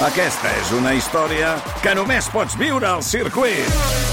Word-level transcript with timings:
Aquesta 0.00 0.48
és 0.56 0.70
una 0.72 0.94
història 0.96 1.50
que 1.84 1.92
només 1.92 2.24
pots 2.32 2.54
viure 2.56 2.86
al 2.88 3.02
circuit. 3.04 3.66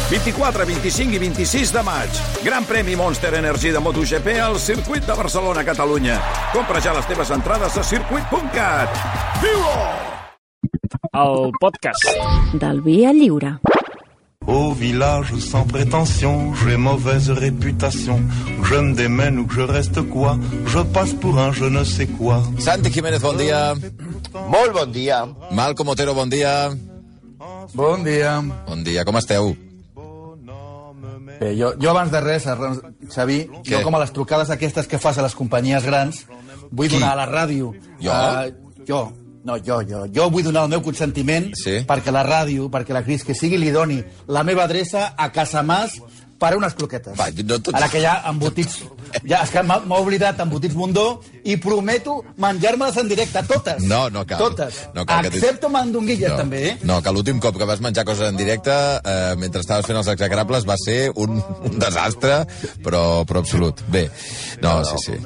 24, 0.10 0.66
25 0.67 1.16
i 1.16 1.21
26 1.21 1.71
de 1.71 1.83
maig. 1.88 2.20
Gran 2.44 2.67
premi 2.67 2.98
Monster 3.00 3.32
Energy 3.40 3.72
de 3.72 3.80
MotoGP 3.80 4.36
al 4.44 4.60
circuit 4.60 5.08
de 5.08 5.16
Barcelona, 5.16 5.64
Catalunya. 5.64 6.20
Compra 6.52 6.84
ja 6.84 6.92
les 6.98 7.08
teves 7.08 7.32
entrades 7.32 7.80
a 7.80 7.86
circuit.cat. 7.88 9.00
Viu-ho! 9.39 9.80
El 11.23 11.55
podcast. 11.62 12.12
Del 12.60 12.84
Via 12.84 13.16
Lliure. 13.16 13.56
Au 14.48 14.74
village 14.74 15.40
sans 15.40 15.66
prétention, 15.66 16.54
j'ai 16.56 16.78
mauvaise 16.78 17.30
réputation. 17.32 18.22
Que 18.62 18.68
je 18.68 18.76
me 18.76 18.94
démène 18.94 19.40
ou 19.40 19.46
que 19.46 19.56
je 19.56 19.62
reste 19.62 20.02
quoi, 20.04 20.38
je 20.66 20.80
passe 20.80 21.14
pour 21.14 21.40
un 21.40 21.52
je 21.52 21.66
ne 21.66 21.84
sais 21.84 22.08
quoi. 22.08 22.44
Santi 22.58 22.92
Jiménez, 22.92 23.20
bon 23.20 23.34
dia. 23.34 23.74
Molt 24.34 24.73
bon 24.73 24.91
dia. 24.91 25.21
Malcom 25.52 25.88
Otero, 25.93 26.14
bon 26.14 26.30
dia. 26.30 26.70
Bon 27.74 28.04
dia. 28.04 28.42
Bon 28.68 28.83
dia, 28.83 29.04
com 29.06 29.18
esteu? 29.18 29.56
Bé, 31.39 31.52
jo, 31.56 31.74
jo 31.78 31.89
abans 31.92 32.09
de 32.11 32.19
res, 32.23 32.47
Xavi, 33.13 33.43
Què? 33.61 33.69
jo 33.75 33.81
com 33.85 33.93
a 33.95 33.99
les 34.02 34.11
trucades 34.16 34.49
aquestes 34.49 34.88
que 34.89 34.97
fas 34.97 35.19
a 35.19 35.25
les 35.25 35.35
companyies 35.38 35.85
grans, 35.85 36.23
vull 36.71 36.88
Qui? 36.89 36.95
donar 36.95 37.11
a 37.13 37.19
la 37.19 37.27
ràdio... 37.29 37.73
Jo? 38.02 38.11
eh, 38.13 38.53
jo, 38.88 39.02
no, 39.45 39.57
jo, 39.61 39.77
jo. 39.85 40.05
Jo 40.16 40.30
vull 40.33 40.44
donar 40.47 40.63
el 40.66 40.71
meu 40.73 40.81
consentiment 40.81 41.52
Sí. 41.55 41.83
perquè 41.85 42.11
la 42.11 42.23
ràdio, 42.25 42.71
perquè 42.73 42.95
la 42.95 43.03
Cris 43.05 43.23
que 43.23 43.35
sigui 43.38 43.57
li 43.61 43.69
doni 43.71 43.99
la 44.27 44.44
meva 44.44 44.63
adreça 44.66 45.13
a 45.16 45.30
Casa 45.31 45.61
A 46.37 46.51
unes 46.55 46.73
croquetes. 46.77 47.15
Va, 47.17 47.31
no 47.43 47.57
tot- 47.59 47.73
Ara 47.75 47.87
que 47.89 47.99
ja 48.03 48.21
embotits... 48.29 48.83
Ja, 49.25 49.39
és 49.41 49.49
que 49.49 49.61
m'ha 49.63 49.77
oblidat 49.97 50.37
embotits 50.43 50.75
Bundó 50.77 51.21
i 51.47 51.55
prometo 51.57 52.19
menjar-me-les 52.37 52.97
en 53.01 53.07
directe, 53.09 53.41
totes. 53.47 53.81
No, 53.87 54.03
no 54.13 54.25
cal. 54.27 54.37
Totes. 54.37 54.81
No 54.93 55.05
cal 55.07 55.25
que 55.31 55.69
mandonguilles, 55.71 56.29
no, 56.29 56.37
també, 56.37 56.59
eh? 56.69 56.73
No, 56.83 56.99
que 57.01 57.13
l'últim 57.15 57.39
cop 57.41 57.57
que 57.57 57.65
vas 57.65 57.81
menjar 57.81 58.03
coses 58.05 58.29
en 58.29 58.37
directe, 58.37 58.69
eh, 58.71 59.33
mentre 59.39 59.61
estaves 59.63 59.88
fent 59.88 59.97
els 59.97 60.11
execrables, 60.13 60.67
va 60.67 60.75
ser 60.77 60.97
un, 61.16 61.39
un 61.39 61.79
desastre, 61.79 62.44
però, 62.83 63.23
però 63.25 63.41
absolut. 63.41 63.81
Bé, 63.89 64.05
no, 64.61 64.83
sí, 64.85 64.97
sí. 65.05 65.17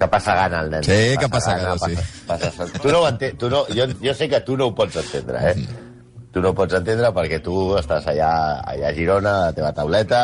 Que 0.00 0.08
passa 0.08 0.34
gana 0.34 0.64
el 0.64 0.70
nen. 0.70 0.82
Sí, 0.88 1.16
que 1.20 1.28
passa 1.28 1.54
gana, 1.60 1.76
sí. 1.84 1.94
Passa, 2.26 2.50
passa. 2.56 2.80
Tu 2.80 2.88
no 2.90 3.04
ho 3.04 3.08
enten, 3.12 3.36
tu 3.38 3.50
no, 3.52 3.66
jo, 3.70 3.86
jo 4.02 4.14
sé 4.18 4.28
que 4.32 4.40
tu 4.40 4.56
no 4.56 4.70
ho 4.72 4.74
pots 4.74 4.96
entendre, 5.04 5.52
eh? 5.52 5.89
Tu 6.30 6.40
no 6.44 6.52
pots 6.54 6.74
entendre 6.78 7.10
perquè 7.16 7.40
tu 7.42 7.54
estàs 7.80 8.06
allà, 8.12 8.30
allà 8.62 8.88
a 8.90 8.94
Girona, 8.94 9.32
a 9.42 9.44
la 9.50 9.52
teva 9.56 9.72
tauleta, 9.74 10.20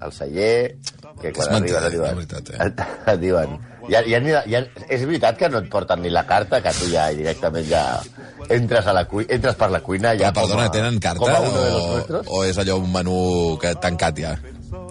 al 0.00 0.12
celler, 0.12 0.76
que 1.20 1.32
quan 1.34 1.52
mentida, 1.56 1.78
arribes 1.86 1.88
et 1.88 1.94
diuen... 1.94 2.16
veritat, 2.18 2.50
eh? 2.54 2.66
et, 3.12 3.20
diuen 3.22 3.56
ja, 3.88 4.02
ja, 4.06 4.18
ni 4.20 4.34
la- 4.34 4.42
ja, 4.50 4.60
és 4.90 5.04
veritat 5.06 5.38
que 5.40 5.48
no 5.48 5.62
et 5.62 5.68
porten 5.72 6.02
ni 6.04 6.10
la 6.12 6.24
carta, 6.28 6.58
que 6.62 6.70
tu 6.76 6.90
ja 6.92 7.06
directament 7.16 7.66
ja 7.70 7.84
entres, 8.50 8.86
a 8.86 8.92
la 8.94 9.04
cui, 9.08 9.26
entres 9.30 9.56
per 9.58 9.70
la 9.72 9.80
cuina 9.80 10.12
Però, 10.12 10.26
ja 10.26 10.32
perdona, 10.36 10.66
com 10.66 10.68
a, 10.68 10.74
tenen 10.74 10.98
carta 11.02 11.22
com 11.22 11.30
a 11.32 11.40
uno 11.40 11.62
de 11.62 11.70
los 11.70 12.26
o, 12.28 12.38
o 12.38 12.44
és 12.44 12.58
allò 12.62 12.76
un 12.82 12.90
menú 12.92 13.16
que 13.62 13.72
tancat 13.82 14.18
ja? 14.20 14.34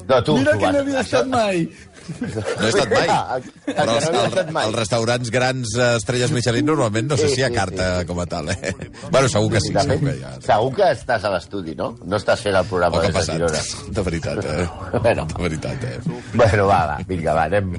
No, 0.07 0.21
tu, 0.23 0.37
Mira 0.39 0.53
tu 0.55 0.57
que 0.59 0.65
vas- 0.65 0.73
no 0.73 0.79
havia 0.81 1.03
estat 1.03 1.27
mai. 1.27 1.67
No 2.07 2.65
he 2.65 2.69
estat 2.71 2.91
mai. 2.93 3.07
Ah, 3.11 3.37
Però 3.67 3.85
que 3.91 3.97
els, 3.97 4.05
no 4.05 4.09
havia 4.09 4.21
els, 4.21 4.31
estat 4.33 4.51
mai. 4.55 4.67
els 4.69 4.75
restaurants 4.77 5.31
grans 5.33 5.73
eh, 5.77 5.87
estrelles 5.99 6.31
Michelin 6.35 6.65
normalment 6.69 7.09
no 7.11 7.17
sé 7.19 7.27
si 7.33 7.41
hi 7.41 7.45
ha 7.47 7.51
carta 7.53 7.87
com 8.09 8.21
a 8.23 8.25
tal, 8.29 8.49
eh? 8.53 8.73
Bueno, 9.11 9.27
segur 9.31 9.51
que 9.55 9.61
sí, 9.63 9.73
De 9.75 9.83
segur 9.83 9.97
fet, 9.97 10.05
que 10.07 10.15
hi 10.19 10.23
ha. 10.27 10.33
segur 10.45 10.71
que 10.77 10.91
estàs 10.95 11.25
a 11.27 11.33
l'estudi, 11.35 11.75
no? 11.79 11.89
No 12.05 12.19
estàs 12.21 12.45
fent 12.45 12.55
el 12.59 12.65
programa 12.69 13.01
des 13.03 13.13
de. 13.17 13.25
Girona. 13.33 13.63
De 13.97 14.05
veritat, 14.07 14.45
eh? 14.45 14.67
Bueno. 15.01 15.27
De 15.33 15.43
veritat, 15.49 15.83
eh? 15.83 15.97
Bueno, 16.33 16.67
va, 16.71 16.79
va, 16.93 16.97
vinga, 17.07 17.33
va, 17.37 17.43
anem, 17.51 17.73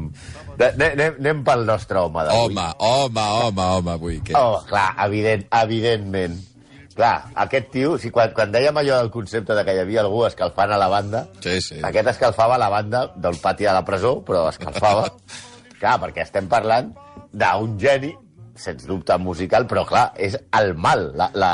anem, 0.59 0.85
anem, 0.93 1.17
anem 1.23 1.43
pel 1.47 1.65
nostre 1.69 1.99
home 2.03 2.27
d'avui. 2.29 2.53
Home, 2.53 2.69
home, 2.79 3.27
home, 3.43 3.67
home, 3.79 3.91
avui. 3.97 4.21
Què? 4.27 4.37
Oh, 4.39 4.61
clar, 4.69 4.91
evident, 5.07 5.47
evidentment. 5.63 6.39
Clar, 6.99 7.29
aquest 7.39 7.69
tio, 7.71 7.93
si 8.03 8.11
quan, 8.11 8.33
quan 8.35 8.51
dèiem 8.51 8.75
allò 8.81 8.97
del 8.99 9.11
concepte 9.15 9.55
de 9.55 9.63
que 9.65 9.75
hi 9.77 9.83
havia 9.85 10.01
algú 10.03 10.25
escalfant 10.27 10.73
a 10.75 10.79
la 10.81 10.89
banda, 10.91 11.21
Sí, 11.45 11.61
sí. 11.63 11.77
aquest 11.87 12.09
escalfava 12.17 12.57
la 12.59 12.69
banda 12.73 13.05
del 13.15 13.37
pati 13.39 13.69
de 13.69 13.75
la 13.77 13.85
presó, 13.87 14.17
però 14.27 14.49
escalfava. 14.51 15.05
clar, 15.81 15.99
perquè 16.03 16.25
estem 16.27 16.49
parlant 16.51 16.91
d'un 17.31 17.77
geni, 17.79 18.11
sens 18.59 18.83
dubte 18.89 19.15
musical, 19.23 19.69
però 19.71 19.85
clar, 19.87 20.09
és 20.19 20.35
el 20.59 20.73
mal, 20.75 21.13
la, 21.15 21.31
la, 21.39 21.53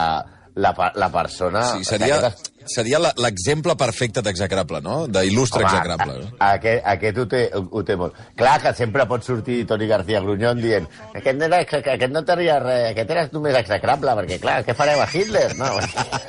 la, 0.56 0.72
la 0.96 1.10
persona... 1.12 1.66
Sí, 1.74 1.84
seria, 1.92 2.16
Aquest- 2.22 2.53
seria 2.70 2.98
l'exemple 3.00 3.74
perfecte 3.76 4.22
d'execrable, 4.24 4.80
no? 4.84 4.96
D'il·lustre 5.08 5.62
execrable. 5.64 6.18
No? 6.24 6.30
a- 6.38 6.52
Aquest, 6.54 6.82
aquest 6.94 7.18
ho, 7.18 7.26
té, 7.28 7.40
ho 7.54 7.82
té 7.84 7.96
molt. 8.00 8.14
Clar 8.36 8.56
que 8.62 8.72
sempre 8.78 9.06
pot 9.10 9.24
sortir 9.26 9.64
Toni 9.66 9.86
García 9.90 10.20
Grunyón 10.24 10.60
dient 10.62 10.86
aquest 11.14 11.38
no, 11.38 11.44
era, 11.48 11.60
aquest 11.64 12.12
no 12.12 12.24
tenia 12.24 12.58
res, 12.62 12.90
aquest 12.92 13.10
era 13.16 13.26
només 13.32 13.56
execrable, 13.60 14.14
perquè 14.20 14.38
clar, 14.42 14.58
què 14.66 14.74
fareu 14.76 15.02
a 15.02 15.08
Hitler? 15.12 15.48
No, 15.58 15.72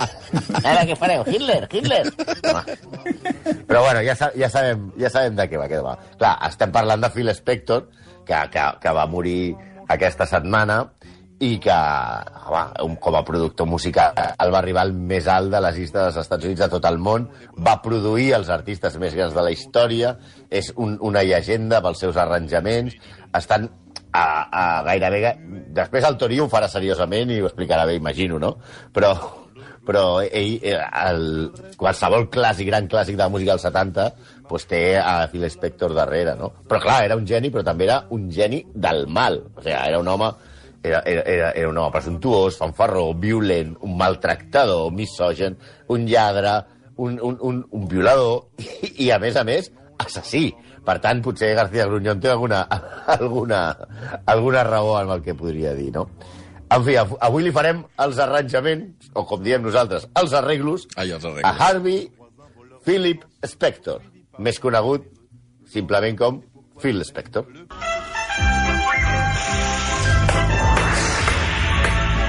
ara 0.70 0.86
què 0.88 0.96
fareu? 1.00 1.24
Hitler, 1.30 1.62
Hitler! 1.72 2.04
Home. 2.52 2.78
Però 3.68 3.82
bueno, 3.86 4.02
ja, 4.06 4.16
ja, 4.36 4.50
sabem, 4.50 4.90
ja 5.00 5.10
sabem 5.14 5.36
de 5.38 5.48
què 5.52 5.60
va, 5.62 5.68
què 5.72 5.82
va. 5.84 5.96
Clar, 6.20 6.36
estem 6.50 6.72
parlant 6.76 7.02
de 7.06 7.10
Phil 7.14 7.32
Spector, 7.36 7.88
que, 8.26 8.40
que, 8.54 8.66
que 8.82 8.94
va 8.98 9.06
morir 9.10 9.56
aquesta 9.94 10.26
setmana, 10.26 10.80
i 11.46 11.60
que, 11.62 11.76
home, 12.50 12.64
un- 12.86 12.96
com 13.02 13.16
a 13.20 13.24
productor 13.28 13.68
musical, 13.70 14.14
el 14.42 14.52
va 14.54 14.60
arribar 14.62 14.82
al 14.88 14.94
més 14.94 15.28
alt 15.32 15.52
de 15.54 15.62
les 15.62 15.78
llistes 15.78 16.02
dels 16.08 16.18
Estats 16.24 16.46
Units 16.48 16.64
de 16.66 16.70
tot 16.74 16.86
el 16.90 16.98
món, 16.98 17.30
va 17.68 17.78
produir 17.86 18.32
els 18.38 18.50
artistes 18.50 18.98
més 19.02 19.14
grans 19.16 19.34
de 19.36 19.44
la 19.46 19.52
història, 19.54 20.16
és 20.50 20.72
un, 20.76 20.98
una 21.02 21.24
llegenda 21.24 21.82
pels 21.86 22.00
seus 22.06 22.18
arranjaments, 22.18 22.96
estan 23.34 23.70
a, 24.12 24.26
a 24.50 24.66
gairebé... 24.88 25.22
ga- 25.26 25.38
Després 25.76 26.06
el 26.08 26.16
Torí 26.16 26.38
ho 26.40 26.46
farà 26.48 26.70
seriosament 26.72 27.32
i 27.36 27.42
ho 27.44 27.50
explicarà 27.50 27.84
bé, 27.86 27.98
imagino, 28.00 28.38
no? 28.40 28.54
Però, 28.96 29.10
però 29.86 30.22
ell, 30.24 30.54
el, 30.64 31.26
qualsevol 31.78 32.30
clàssic, 32.32 32.70
gran 32.72 32.88
clàssic 32.88 33.18
de 33.20 33.26
la 33.26 33.30
música 33.34 33.52
dels 33.58 33.66
70, 33.68 34.06
pues 34.48 34.66
té 34.72 34.80
a 35.02 35.28
Phil 35.32 35.44
Spector 35.52 35.92
darrere, 35.98 36.38
no? 36.40 36.54
Però 36.70 36.80
clar, 36.82 37.02
era 37.10 37.18
un 37.20 37.28
geni, 37.28 37.52
però 37.52 37.66
també 37.68 37.90
era 37.90 38.00
un 38.16 38.30
geni 38.32 38.64
del 38.74 39.04
mal. 39.12 39.42
O 39.56 39.62
sigui, 39.66 39.76
era 39.76 40.00
un 40.00 40.08
home 40.08 40.32
era, 40.86 41.02
era, 41.06 41.24
era, 41.26 41.50
era 41.52 41.70
un 41.70 41.78
home 41.82 41.92
presumptuós, 41.94 42.58
fanfarró, 42.62 43.08
violent, 43.20 43.76
un 43.82 43.98
maltractador, 43.98 44.92
misogen, 44.94 45.58
un 45.90 46.06
lladre, 46.08 46.54
un, 46.98 47.18
un, 47.22 47.38
un, 47.42 47.60
un 47.72 47.88
violador 47.92 48.48
i, 48.62 48.94
i, 49.08 49.10
a 49.12 49.20
més 49.20 49.36
a 49.36 49.44
més, 49.48 49.72
assassí. 50.00 50.48
Per 50.86 51.00
tant, 51.02 51.20
potser 51.26 51.50
García 51.58 51.88
Grunyón 51.90 52.20
té 52.22 52.30
alguna, 52.30 52.62
alguna, 53.18 53.62
alguna 54.30 54.64
raó 54.68 54.96
amb 55.00 55.16
el 55.18 55.24
que 55.26 55.34
podria 55.36 55.74
dir, 55.74 55.90
no? 55.96 56.08
En 56.76 56.82
fi, 56.86 56.96
av- 56.98 57.16
avui 57.22 57.44
li 57.46 57.52
farem 57.54 57.84
els 58.06 58.18
arranjaments, 58.22 59.10
o 59.14 59.24
com 59.30 59.42
diem 59.46 59.62
nosaltres, 59.66 60.08
els 60.18 60.34
arreglos, 60.38 60.88
Ai, 60.98 61.12
els 61.14 61.26
arreglos. 61.26 61.46
a 61.46 61.68
Harvey 61.68 62.08
Philip 62.86 63.24
Spector, 63.46 64.02
més 64.42 64.60
conegut 64.62 65.06
simplement 65.74 66.18
com 66.20 66.40
Phil 66.82 67.02
Spector. 67.08 67.46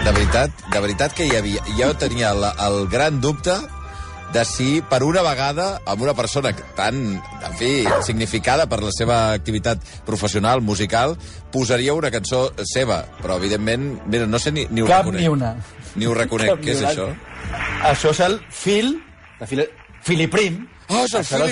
De 0.06 0.12
veritat, 0.14 0.52
de 0.70 0.80
veritat 0.84 1.14
que 1.18 1.24
hi 1.26 1.32
havia... 1.34 1.62
Jo 1.74 1.88
tenia 1.98 2.28
la, 2.30 2.52
el 2.62 2.84
gran 2.86 3.16
dubte 3.20 3.56
de 4.30 4.44
si 4.46 4.68
per 4.86 5.00
una 5.02 5.22
vegada 5.26 5.80
amb 5.82 6.04
una 6.04 6.14
persona 6.14 6.52
tan, 6.78 7.00
en 7.18 7.56
fi, 7.58 7.70
significada 8.06 8.68
per 8.70 8.78
la 8.84 8.92
seva 8.94 9.16
activitat 9.34 9.82
professional, 10.06 10.62
musical, 10.62 11.16
posaria 11.50 11.96
una 11.98 12.12
cançó 12.14 12.44
seva. 12.62 13.00
Però, 13.18 13.40
evidentment, 13.42 13.88
mira, 14.06 14.30
no 14.30 14.38
sé 14.38 14.54
ni, 14.54 14.68
ni 14.70 14.84
ho 14.84 14.86
Cap 14.86 15.08
reconec. 15.08 15.24
ni 15.24 15.32
una. 15.34 15.52
Ni 15.96 16.06
ho 16.06 16.14
reconec. 16.14 16.54
Cap 16.54 16.62
Què 16.62 16.76
és 16.76 16.84
una. 16.84 16.94
això? 16.94 17.10
Això 17.90 18.14
és 18.14 18.24
el 18.28 18.40
Phil, 18.62 18.92
de 19.40 19.50
Fili, 19.50 19.70
Filiprim. 20.06 20.62
Oh, 20.86 21.02
és 21.02 21.18
el 21.18 21.24
Això 21.24 21.42
era 21.42 21.50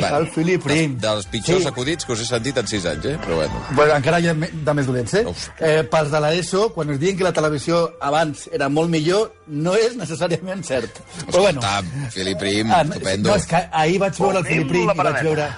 Prim! 0.00 0.16
El 0.20 0.26
Philip 0.34 0.62
Prim. 0.64 0.96
Dels, 0.98 1.02
dels 1.02 1.26
pitjors 1.32 1.62
Sí. 1.62 1.68
acudits 1.68 2.04
que 2.04 2.12
us 2.12 2.20
he 2.22 2.26
sentit 2.26 2.56
en 2.58 2.66
sis 2.66 2.86
anys, 2.86 3.04
eh? 3.04 3.16
Però 3.24 3.36
bueno. 3.36 3.60
Bueno, 3.76 3.94
encara 3.96 4.20
hi 4.20 4.28
ha 4.28 4.34
de 4.34 4.74
més 4.74 4.86
dolents, 4.86 5.14
eh? 5.14 5.24
Uf. 5.26 5.48
eh 5.60 5.82
pels 5.90 6.10
de 6.10 6.20
l'ESO, 6.20 6.68
quan 6.74 6.90
us 6.90 6.98
diuen 7.00 7.16
que 7.16 7.24
la 7.24 7.32
televisió 7.32 7.94
abans 8.00 8.48
era 8.52 8.68
molt 8.68 8.90
millor, 8.90 9.32
no 9.48 9.74
és 9.76 9.96
necessàriament 9.96 10.62
cert. 10.64 11.00
Però 11.26 11.40
bueno, 11.42 11.60
Escolta, 11.60 12.10
Philip 12.14 12.38
Prim, 12.38 12.70
Ah, 12.72 12.82
estupendo. 12.82 13.30
No, 13.30 13.36
és 13.36 13.46
que 13.46 13.62
ahir 13.72 13.98
vaig 13.98 14.18
veure 14.18 14.38
el 14.38 14.44
Philip 14.44 14.68
Prim 14.68 14.90
i 14.90 14.94
vaig 14.96 15.22
veure... 15.22 15.48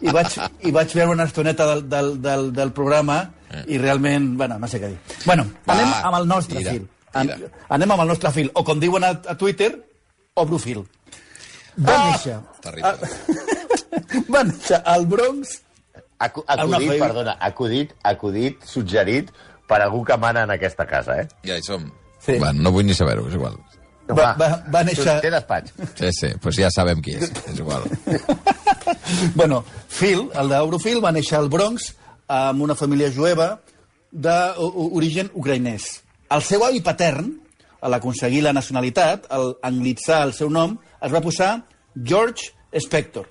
I 0.00 0.12
vaig, 0.14 0.36
I 0.62 0.70
vaig 0.70 0.92
veure 0.94 1.10
una 1.12 1.24
estoneta 1.24 1.66
del, 1.74 1.88
del, 1.88 2.22
del, 2.22 2.52
del 2.52 2.72
programa 2.72 3.30
i 3.66 3.78
realment, 3.78 4.36
bueno, 4.36 4.58
no 4.58 4.68
sé 4.68 4.78
què 4.80 4.88
dir. 4.92 4.98
Bueno, 5.24 5.46
anem 5.66 5.88
Va, 5.90 6.00
amb 6.10 6.16
el 6.20 6.28
nostre 6.28 6.58
tira, 6.58 6.72
fil. 6.76 6.88
An 7.16 7.26
tira. 7.32 7.48
anem 7.74 7.90
amb 7.94 8.02
el 8.04 8.08
nostre 8.12 8.30
fil. 8.32 8.50
O 8.54 8.62
com 8.64 8.78
diuen 8.80 9.04
a, 9.04 9.10
a 9.26 9.34
Twitter, 9.40 9.70
obro 10.34 10.58
fil. 10.58 10.84
Va 11.86 11.96
néixer... 12.10 12.36
Terrible. 12.64 13.08
va 14.34 14.42
néixer 14.48 14.80
al 14.84 15.06
Bronx 15.06 15.56
Acu 16.18 16.42
acudit, 16.50 16.96
perdona, 16.98 17.36
acudit, 17.46 17.92
acudit, 18.02 18.64
suggerit 18.66 19.28
per 19.70 19.78
algú 19.84 20.00
que 20.04 20.16
mana 20.18 20.42
en 20.42 20.50
aquesta 20.50 20.82
casa, 20.90 21.20
eh? 21.22 21.28
Ja 21.46 21.54
hi 21.60 21.62
som. 21.62 21.84
Sí. 22.18 22.34
Bueno, 22.42 22.58
no 22.64 22.72
vull 22.74 22.88
ni 22.88 22.94
saber-ho, 22.98 23.28
és 23.28 23.36
igual. 23.38 23.54
Va- 24.08 24.32
va- 24.40 24.64
va 24.74 24.80
néixer- 24.88 25.20
Té 25.22 25.30
despatx. 25.30 25.70
Sí, 25.94 26.10
sí, 26.16 26.30
doncs 26.42 26.58
ja 26.58 26.70
sabem 26.74 26.98
qui 27.04 27.14
és, 27.14 27.30
és 27.52 27.60
igual. 27.62 27.84
bueno, 29.38 29.60
Phil, 29.88 30.24
el 30.34 30.48
d'Europhil, 30.50 30.98
va 31.04 31.12
néixer 31.14 31.38
al 31.38 31.48
Bronx 31.52 31.92
amb 32.26 32.62
una 32.66 32.74
família 32.74 33.12
jueva 33.14 33.52
d'origen 34.10 35.30
ucraïnès. 35.38 35.86
El 36.34 36.42
seu 36.42 36.64
avi 36.66 36.80
patern, 36.82 37.30
a 37.80 37.88
l'aconseguir 37.92 38.42
la 38.42 38.52
nacionalitat, 38.56 39.28
al 39.30 39.52
anglitzar 39.62 40.24
el 40.26 40.34
seu 40.34 40.50
nom, 40.50 40.74
es 41.02 41.12
va 41.12 41.22
posar 41.24 41.50
George 42.04 42.52
Spector. 42.78 43.26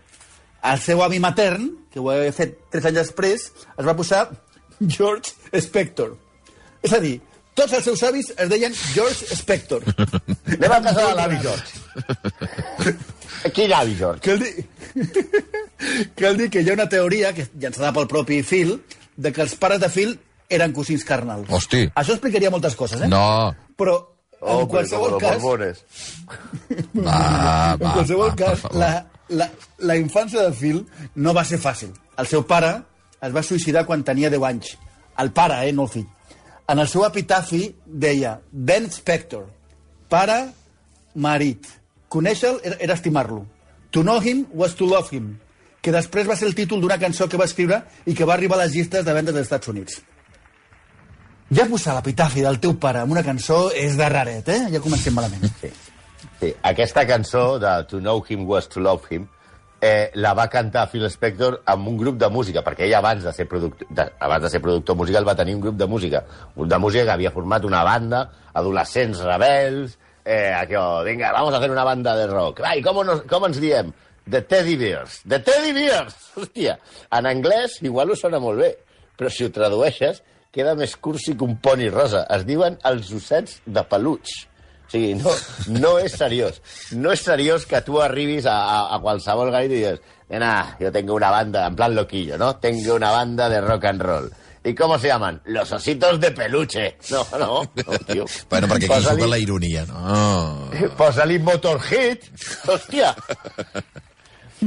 El 0.68 0.80
seu 0.82 1.02
avi 1.06 1.20
matern, 1.24 1.70
que 1.94 2.02
ho 2.02 2.10
havia 2.12 2.34
fet 2.36 2.58
tres 2.74 2.88
anys 2.90 3.02
després, 3.04 3.50
es 3.78 3.86
va 3.86 3.96
posar 3.98 4.26
George 4.82 5.36
Spector. 5.62 6.16
És 6.84 6.94
a 6.94 7.02
dir, 7.04 7.18
tots 7.58 7.74
els 7.74 7.86
seus 7.88 8.04
avis 8.06 8.32
es 8.38 8.50
deien 8.52 8.74
George 8.94 9.36
Spector. 9.36 9.86
Anem 10.58 10.76
a 10.76 10.82
casa 10.90 11.08
de 11.08 11.14
l'avi 11.18 11.40
George. 11.46 12.98
Quin 13.56 13.74
avi 13.74 13.96
George? 13.98 14.22
Cal 14.26 14.42
dir, 14.42 14.54
cal 16.18 16.38
dir 16.38 16.50
que 16.54 16.62
hi 16.62 16.70
ha 16.70 16.78
una 16.78 16.90
teoria, 16.90 17.34
que 17.38 17.48
llançada 17.58 17.94
pel 17.96 18.10
propi 18.12 18.42
Phil, 18.46 18.78
de 19.18 19.32
que 19.34 19.44
els 19.46 19.56
pares 19.58 19.82
de 19.82 19.90
Phil 19.94 20.18
eren 20.54 20.74
cosins 20.74 21.04
carnals. 21.08 21.50
Hosti. 21.54 21.88
Això 21.94 22.16
explicaria 22.16 22.52
moltes 22.54 22.78
coses, 22.80 23.02
eh? 23.04 23.10
No. 23.12 23.54
Però, 23.78 23.98
Oh, 24.40 24.62
en 24.62 24.68
qualsevol 24.68 25.18
cas... 25.18 25.34
los 25.34 25.44
borbones. 25.44 25.84
Va, 27.06 27.74
En 27.74 27.82
va, 27.82 27.94
qualsevol 27.94 28.30
va, 28.30 28.36
cas, 28.38 28.66
la, 28.78 28.92
la, 29.30 29.50
la 29.80 29.96
infància 29.98 30.44
de 30.46 30.54
Phil 30.54 30.84
no 31.16 31.34
va 31.34 31.46
ser 31.48 31.58
fàcil. 31.62 31.94
El 32.18 32.30
seu 32.30 32.44
pare 32.50 32.76
es 33.24 33.34
va 33.34 33.44
suïcidar 33.46 33.86
quan 33.88 34.06
tenia 34.06 34.30
10 34.34 34.46
anys. 34.50 34.76
El 35.18 35.32
pare, 35.34 35.64
eh, 35.66 35.74
no 35.74 35.88
el 35.88 35.94
fill. 35.96 36.06
En 36.70 36.84
el 36.84 36.90
seu 36.92 37.06
epitafi 37.08 37.64
deia 37.86 38.38
Ben 38.52 38.90
Spector, 38.92 39.48
pare, 40.12 40.38
marit. 41.16 41.66
Conèixer-lo 42.12 42.62
era, 42.64 42.78
era 42.84 42.98
estimar-lo. 42.98 43.46
To 43.92 44.04
know 44.04 44.20
him 44.22 44.46
was 44.54 44.76
to 44.76 44.86
love 44.86 45.10
him, 45.16 45.38
que 45.82 45.94
després 45.96 46.28
va 46.28 46.36
ser 46.36 46.50
el 46.50 46.56
títol 46.56 46.84
d'una 46.84 47.00
cançó 47.02 47.30
que 47.32 47.40
va 47.40 47.48
escriure 47.48 47.82
i 48.06 48.14
que 48.14 48.28
va 48.28 48.36
arribar 48.36 48.60
a 48.60 48.66
les 48.66 48.76
llistes 48.76 49.06
de 49.08 49.16
vendes 49.16 49.34
dels 49.34 49.48
Estats 49.48 49.72
Units. 49.72 50.02
Ja 51.48 51.64
posar 51.72 51.94
l'epitafi 51.96 52.42
del 52.44 52.58
teu 52.60 52.74
pare 52.76 53.00
amb 53.06 53.14
una 53.16 53.24
cançó 53.24 53.70
és 53.72 53.94
de 53.96 54.08
raret, 54.12 54.50
eh? 54.52 54.66
Ja 54.74 54.82
comencem 54.84 55.14
malament. 55.16 55.48
Sí. 55.62 55.70
sí. 56.42 56.50
Aquesta 56.68 57.06
cançó 57.08 57.54
de 57.64 57.72
To 57.88 58.02
Know 58.02 58.20
Him 58.28 58.44
Was 58.50 58.68
To 58.74 58.84
Love 58.84 59.08
Him 59.16 59.30
eh, 59.80 60.12
la 60.20 60.34
va 60.36 60.50
cantar 60.52 60.90
Phil 60.92 61.08
Spector 61.10 61.62
amb 61.72 61.88
un 61.88 61.96
grup 62.02 62.18
de 62.20 62.28
música, 62.34 62.66
perquè 62.66 62.84
ell 62.90 62.98
abans 63.00 63.24
de 63.24 63.32
ser 63.32 63.48
productor, 63.48 63.88
de, 63.88 64.10
abans 64.28 64.44
de 64.44 64.52
ser 64.52 64.62
productor 64.66 65.00
musical 65.00 65.28
va 65.28 65.38
tenir 65.40 65.56
un 65.56 65.64
grup 65.64 65.80
de 65.80 65.88
música, 65.88 66.26
un 66.50 66.62
grup 66.64 66.74
de 66.76 66.84
música 66.84 67.06
que 67.06 67.16
havia 67.16 67.32
format 67.32 67.64
una 67.64 67.84
banda, 67.88 68.26
adolescents 68.52 69.24
rebels, 69.24 69.98
eh, 70.26 70.52
allò, 70.52 71.04
vinga, 71.08 71.32
vamos 71.32 71.54
a 71.54 71.62
hacer 71.62 71.72
una 71.72 71.88
banda 71.88 72.16
de 72.18 72.28
rock. 72.28 72.66
Ai, 72.68 72.82
com, 72.84 73.06
nos, 73.08 73.24
com 73.30 73.48
ens 73.48 73.64
diem? 73.64 73.94
The 74.28 74.42
Teddy 74.42 74.76
Bears. 74.76 75.22
The 75.24 75.40
Teddy 75.40 75.72
Bears! 75.72 76.18
Hòstia, 76.38 76.76
en 77.16 77.30
anglès 77.30 77.80
igual 77.88 78.12
us 78.12 78.26
sona 78.26 78.44
molt 78.44 78.60
bé, 78.60 78.74
però 79.16 79.32
si 79.32 79.48
ho 79.48 79.54
tradueixes 79.56 80.20
queda 80.54 80.76
més 80.76 80.96
cursi 80.96 81.36
que 81.38 81.46
un 81.46 81.58
poni 81.64 81.90
rosa. 81.94 82.26
Es 82.34 82.46
diuen 82.48 82.78
els 82.88 83.12
ossets 83.14 83.62
de 83.66 83.84
peluig. 83.88 84.36
O 84.88 84.92
sigui, 84.92 85.16
no, 85.20 85.34
no 85.80 85.98
és 86.00 86.14
seriós. 86.16 86.62
No 86.96 87.12
és 87.12 87.24
seriós 87.24 87.66
que 87.68 87.82
tu 87.84 88.00
arribis 88.02 88.48
a, 88.48 88.56
a, 88.56 88.78
a 88.96 89.02
qualsevol 89.04 89.52
gaire 89.52 89.74
i 89.74 89.76
digues 89.82 90.06
nena, 90.30 90.76
yo 90.80 90.92
tengo 90.92 91.16
una 91.16 91.30
banda, 91.32 91.68
en 91.68 91.76
plan 91.76 91.96
loquillo, 91.96 92.38
¿no? 92.38 92.58
Tengo 92.58 92.96
una 92.96 93.12
banda 93.12 93.50
de 93.50 93.62
rock 93.62 93.86
and 93.86 94.02
roll. 94.02 94.32
¿Y 94.64 94.76
cómo 94.76 95.00
se 95.00 95.08
llaman? 95.08 95.42
Los 95.46 95.72
ositos 95.72 96.20
de 96.20 96.32
peluche. 96.32 96.98
No, 97.10 97.26
no, 97.38 97.62
no 97.64 98.00
tío. 98.06 98.26
Bueno, 98.50 98.68
perquè 98.68 98.90
aquí 98.92 99.06
juga 99.06 99.28
la 99.28 99.38
ironia, 99.40 99.86
no? 99.88 100.70
Posa-li 101.00 101.40
Motorhead. 101.40 102.26
Hòstia! 102.68 103.14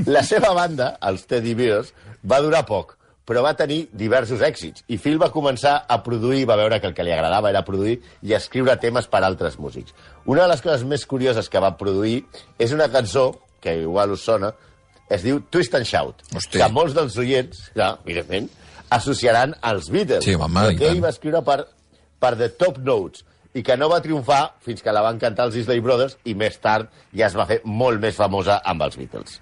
La 0.06 0.22
seva 0.22 0.54
banda, 0.54 0.94
els 1.04 1.26
Teddy 1.28 1.52
Bears, 1.58 1.92
va 2.24 2.40
durar 2.40 2.62
poc, 2.64 2.96
però 3.30 3.44
va 3.46 3.52
tenir 3.54 3.84
diversos 3.94 4.40
èxits. 4.42 4.82
I 4.90 4.96
Phil 4.98 5.20
va 5.22 5.28
començar 5.30 5.76
a 5.86 6.00
produir, 6.02 6.48
va 6.50 6.56
veure 6.58 6.80
que 6.82 6.88
el 6.90 6.96
que 6.96 7.04
li 7.06 7.12
agradava 7.14 7.52
era 7.52 7.62
produir 7.62 8.00
i 8.26 8.34
escriure 8.34 8.74
temes 8.82 9.06
per 9.06 9.20
a 9.22 9.28
altres 9.28 9.54
músics. 9.62 9.94
Una 10.26 10.42
de 10.42 10.50
les 10.50 10.64
coses 10.64 10.82
més 10.82 11.06
curioses 11.06 11.46
que 11.48 11.62
va 11.62 11.76
produir 11.78 12.24
és 12.58 12.74
una 12.74 12.88
cançó, 12.90 13.28
que 13.62 13.76
igual 13.84 14.16
us 14.16 14.26
sona, 14.26 14.50
es 15.06 15.22
diu 15.22 15.38
Twist 15.46 15.78
and 15.78 15.86
Shout, 15.86 16.26
Hosti. 16.34 16.58
que 16.58 16.70
molts 16.74 16.98
dels 16.98 17.14
oients, 17.22 17.62
clar, 17.76 17.92
evidentment, 18.02 18.50
associaran 18.98 19.54
als 19.62 19.92
Beatles. 19.94 20.26
Sí, 20.26 20.34
i 20.34 20.76
que 20.82 20.90
ell 20.90 21.02
va 21.04 21.14
escriure 21.14 21.46
per, 21.46 21.60
per 22.18 22.34
The 22.34 22.50
Top 22.58 22.82
Notes 22.82 23.22
i 23.54 23.62
que 23.62 23.78
no 23.78 23.92
va 23.94 24.02
triomfar 24.02 24.56
fins 24.66 24.82
que 24.82 24.90
la 24.90 25.06
van 25.06 25.22
cantar 25.22 25.46
els 25.46 25.62
Isley 25.62 25.78
Brothers 25.78 26.18
i 26.26 26.34
més 26.34 26.58
tard 26.58 26.90
ja 27.14 27.30
es 27.30 27.38
va 27.38 27.46
fer 27.46 27.62
molt 27.62 28.02
més 28.02 28.18
famosa 28.18 28.58
amb 28.64 28.82
els 28.82 28.98
Beatles. 28.98 29.38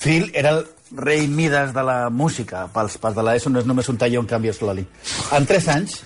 Phil 0.00 0.30
era 0.32 0.56
el 0.56 0.64
rei 0.96 1.26
Midas 1.28 1.72
de 1.74 1.82
la 1.82 2.10
música. 2.10 2.66
Pels, 2.72 2.98
pels 2.98 3.16
de 3.16 3.24
l'ESO 3.24 3.50
no 3.50 3.60
és 3.60 3.68
només 3.68 3.88
un 3.88 3.98
talló 3.98 4.22
en 4.22 4.28
canvi 4.28 4.52
l'oli. 4.60 4.84
En 5.32 5.46
3 5.46 5.68
anys 5.76 6.00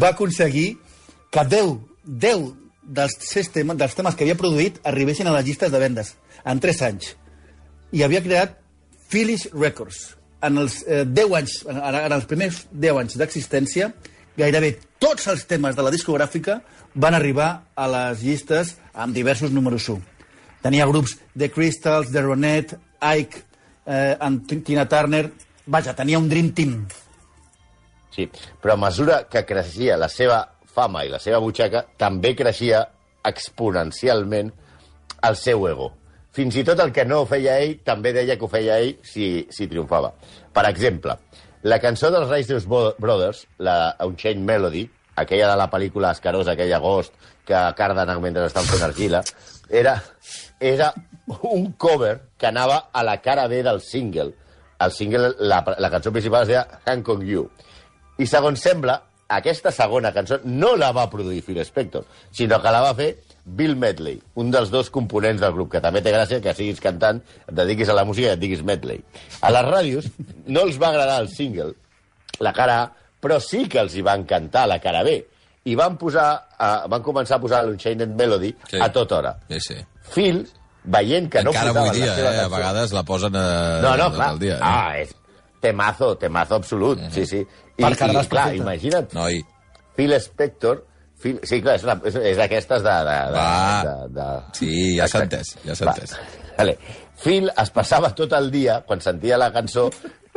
va 0.00 0.12
aconseguir 0.14 0.78
que 1.30 1.44
10, 1.44 1.76
10 2.04 2.44
dels, 2.82 3.16
seus 3.20 3.50
temes, 3.52 3.76
dels 3.76 3.94
temes 3.94 4.14
que 4.14 4.24
havia 4.24 4.38
produït 4.38 4.80
arribessin 4.84 5.26
a 5.26 5.34
les 5.36 5.46
llistes 5.46 5.72
de 5.72 5.78
vendes. 5.78 6.14
En 6.44 6.60
3 6.60 6.82
anys. 6.88 7.14
I 7.92 8.04
havia 8.04 8.22
creat 8.22 8.58
Phyllis 9.08 9.48
Records. 9.52 10.14
En 10.44 10.58
els 10.60 10.82
eh, 10.86 11.04
10 11.04 11.34
anys, 11.34 11.58
en, 11.66 11.80
en 11.82 12.14
els 12.14 12.28
primers 12.30 12.66
10 12.72 13.02
anys 13.02 13.18
d'existència, 13.18 13.92
gairebé 14.38 14.76
tots 15.02 15.26
els 15.26 15.44
temes 15.50 15.74
de 15.74 15.82
la 15.82 15.90
discogràfica 15.90 16.60
van 16.94 17.14
arribar 17.14 17.48
a 17.74 17.88
les 17.90 18.22
llistes 18.22 18.76
amb 18.94 19.14
diversos 19.14 19.50
números 19.50 19.88
1. 19.90 19.98
Tenia 20.62 20.86
grups 20.90 21.16
The 21.38 21.50
Crystals, 21.50 22.12
The 22.12 22.22
Ronet, 22.22 22.74
Ike, 23.02 23.47
eh, 23.88 24.16
and 24.20 24.46
Tina 24.64 24.86
Turner... 24.86 25.26
Vaja, 25.68 25.92
tenia 25.92 26.16
un 26.16 26.28
Dream 26.30 26.52
Team. 26.56 26.76
Sí, 28.14 28.24
però 28.62 28.72
a 28.72 28.80
mesura 28.80 29.18
que 29.28 29.42
creixia 29.44 29.98
la 30.00 30.08
seva 30.08 30.38
fama 30.64 31.02
i 31.04 31.10
la 31.12 31.20
seva 31.20 31.42
butxaca, 31.44 31.82
també 32.00 32.32
creixia 32.38 32.86
exponencialment 33.28 34.52
el 35.28 35.36
seu 35.36 35.66
ego. 35.68 35.90
Fins 36.32 36.56
i 36.56 36.64
tot 36.64 36.80
el 36.80 36.92
que 36.94 37.04
no 37.04 37.22
ho 37.22 37.28
feia 37.28 37.58
ell, 37.60 37.76
també 37.84 38.14
deia 38.16 38.38
que 38.38 38.46
ho 38.46 38.50
feia 38.52 38.78
ell 38.80 38.94
si, 39.04 39.46
si 39.52 39.68
triomfava. 39.68 40.12
Per 40.54 40.64
exemple, 40.70 41.18
la 41.68 41.80
cançó 41.82 42.12
dels 42.14 42.30
Righteous 42.30 42.68
Brothers, 42.68 43.44
la 43.58 43.96
Unchained 44.06 44.44
Melody, 44.46 44.86
aquella 45.18 45.50
de 45.50 45.58
la 45.58 45.68
pel·lícula 45.72 46.12
Escarosa, 46.14 46.54
aquell 46.54 46.72
agost 46.76 47.14
que 47.48 47.60
carden 47.76 48.12
mentre 48.22 48.46
estan 48.46 48.66
fent 48.68 48.84
argila, 48.86 49.22
era, 49.68 49.96
era 50.60 50.92
un 51.50 51.72
cover 51.72 52.20
que 52.38 52.48
anava 52.48 52.88
a 52.92 53.04
la 53.04 53.20
cara 53.20 53.48
B 53.48 53.62
del 53.62 53.80
single. 53.80 54.34
El 54.80 54.92
single, 54.92 55.34
la, 55.38 55.64
la 55.78 55.90
cançó 55.90 56.12
principal 56.14 56.46
es 56.46 56.52
deia 56.52 56.66
Hank 56.86 57.08
on 57.14 57.24
You. 57.26 57.48
I 58.18 58.26
segons 58.26 58.62
sembla, 58.62 59.00
aquesta 59.28 59.70
segona 59.74 60.12
cançó 60.14 60.38
no 60.44 60.74
la 60.76 60.92
va 60.96 61.08
produir 61.10 61.42
Phil 61.44 61.60
Spector, 61.64 62.06
sinó 62.32 62.60
que 62.62 62.72
la 62.72 62.80
va 62.82 62.94
fer 62.96 63.10
Bill 63.44 63.76
Medley, 63.76 64.20
un 64.40 64.52
dels 64.52 64.70
dos 64.70 64.90
components 64.92 65.40
del 65.40 65.54
grup, 65.56 65.70
que 65.72 65.82
també 65.84 66.02
té 66.04 66.12
gràcia 66.12 66.40
que 66.44 66.54
siguis 66.56 66.80
cantant, 66.84 67.20
et 67.46 67.54
dediquis 67.56 67.88
a 67.88 67.96
la 67.96 68.04
música 68.08 68.28
i 68.28 68.36
et 68.36 68.40
diguis 68.40 68.64
Medley. 68.64 69.00
A 69.40 69.52
les 69.54 69.66
ràdios 69.68 70.08
no 70.46 70.66
els 70.66 70.80
va 70.80 70.90
agradar 70.92 71.20
el 71.22 71.30
single, 71.32 71.72
la 72.44 72.52
cara 72.56 72.78
A, 72.82 72.88
però 73.20 73.40
sí 73.42 73.66
que 73.68 73.80
els 73.80 73.96
hi 73.96 74.04
van 74.04 74.24
cantar 74.28 74.66
la 74.70 74.78
cara 74.80 75.02
B. 75.06 75.18
I 75.68 75.74
van, 75.76 75.98
posar, 76.00 76.28
uh, 76.56 76.86
van 76.88 77.02
començar 77.04 77.36
a 77.36 77.42
posar 77.42 77.64
l'Unchained 77.66 78.14
Melody 78.16 78.54
sí. 78.70 78.78
a 78.80 78.88
tota 78.92 79.18
hora. 79.18 79.34
Sí, 79.50 79.60
sí. 79.60 79.78
Phil, 80.14 80.46
veient 80.88 81.30
que 81.30 81.42
Encara 81.44 81.72
no 81.72 81.80
avui 81.80 81.90
posaven 81.90 82.00
dia, 82.00 82.10
la 82.10 82.16
seva 82.18 82.34
eh? 82.34 82.42
A 82.44 82.50
vegades 82.56 82.92
la 82.96 83.04
posen 83.08 83.36
a... 83.38 83.46
No, 83.84 83.94
no, 84.00 84.10
tot 84.10 84.18
clar. 84.18 84.28
el 84.34 84.42
dia. 84.42 84.58
Eh? 84.58 84.60
Ah, 84.62 84.98
és 85.04 85.14
temazo, 85.60 86.12
temazo 86.20 86.58
absolut, 86.58 87.00
sí, 87.14 87.26
sí. 87.26 87.40
I, 87.78 87.82
Per 87.82 87.92
i 87.92 87.98
clar, 87.98 88.12
perfecte. 88.14 88.60
imagina't, 88.62 89.12
Noi, 89.18 89.42
Phil 89.98 90.14
Spector... 90.22 90.84
Phil, 91.18 91.40
sí, 91.42 91.56
clar, 91.58 91.74
és, 91.80 91.82
una, 91.82 91.96
és, 92.06 92.14
és 92.30 92.36
d'aquestes 92.38 92.82
de... 92.84 92.92
de, 93.08 93.14
de, 93.34 93.40
Va. 93.42 93.82
de, 93.82 93.94
de... 94.14 94.26
Sí, 94.54 94.68
ja 94.94 95.08
s'ha 95.10 95.24
entès, 95.26 95.56
ja 95.66 95.74
s'ha 95.74 95.88
Va. 95.88 95.94
entès. 95.96 96.12
Vale. 96.60 96.76
Phil 97.18 97.50
es 97.50 97.72
passava 97.74 98.12
tot 98.14 98.36
el 98.38 98.52
dia, 98.54 98.76
quan 98.86 99.02
sentia 99.02 99.34
la 99.40 99.48
cançó, 99.50 99.88